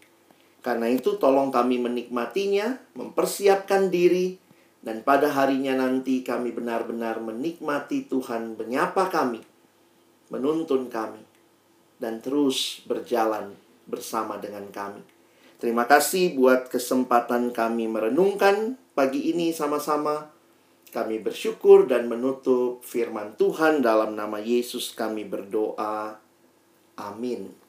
Karena 0.65 0.89
itu 0.89 1.21
tolong 1.21 1.53
kami 1.53 1.77
menikmatinya, 1.77 2.73
mempersiapkan 2.97 3.93
diri, 3.93 4.41
dan 4.81 5.05
pada 5.05 5.29
harinya 5.29 5.77
nanti 5.77 6.25
kami 6.25 6.49
benar-benar 6.49 7.21
menikmati 7.21 8.09
Tuhan 8.09 8.57
menyapa 8.57 9.13
kami, 9.13 9.45
menuntun 10.33 10.89
kami, 10.89 11.21
dan 12.01 12.17
terus 12.17 12.81
berjalan 12.89 13.53
bersama 13.85 14.41
dengan 14.41 14.65
kami. 14.73 15.05
Terima 15.61 15.85
kasih 15.85 16.33
buat 16.33 16.67
kesempatan 16.73 17.53
kami 17.53 17.87
merenungkan 17.87 18.81
pagi 18.93 19.33
ini 19.33 19.49
sama-sama. 19.51 20.29
Kami 20.93 21.17
bersyukur 21.25 21.89
dan 21.89 22.05
menutup 22.05 22.85
firman 22.85 23.33
Tuhan 23.33 23.81
dalam 23.81 24.13
nama 24.13 24.37
Yesus 24.37 24.93
kami 24.93 25.25
berdoa. 25.25 26.21
Amin. 27.01 27.62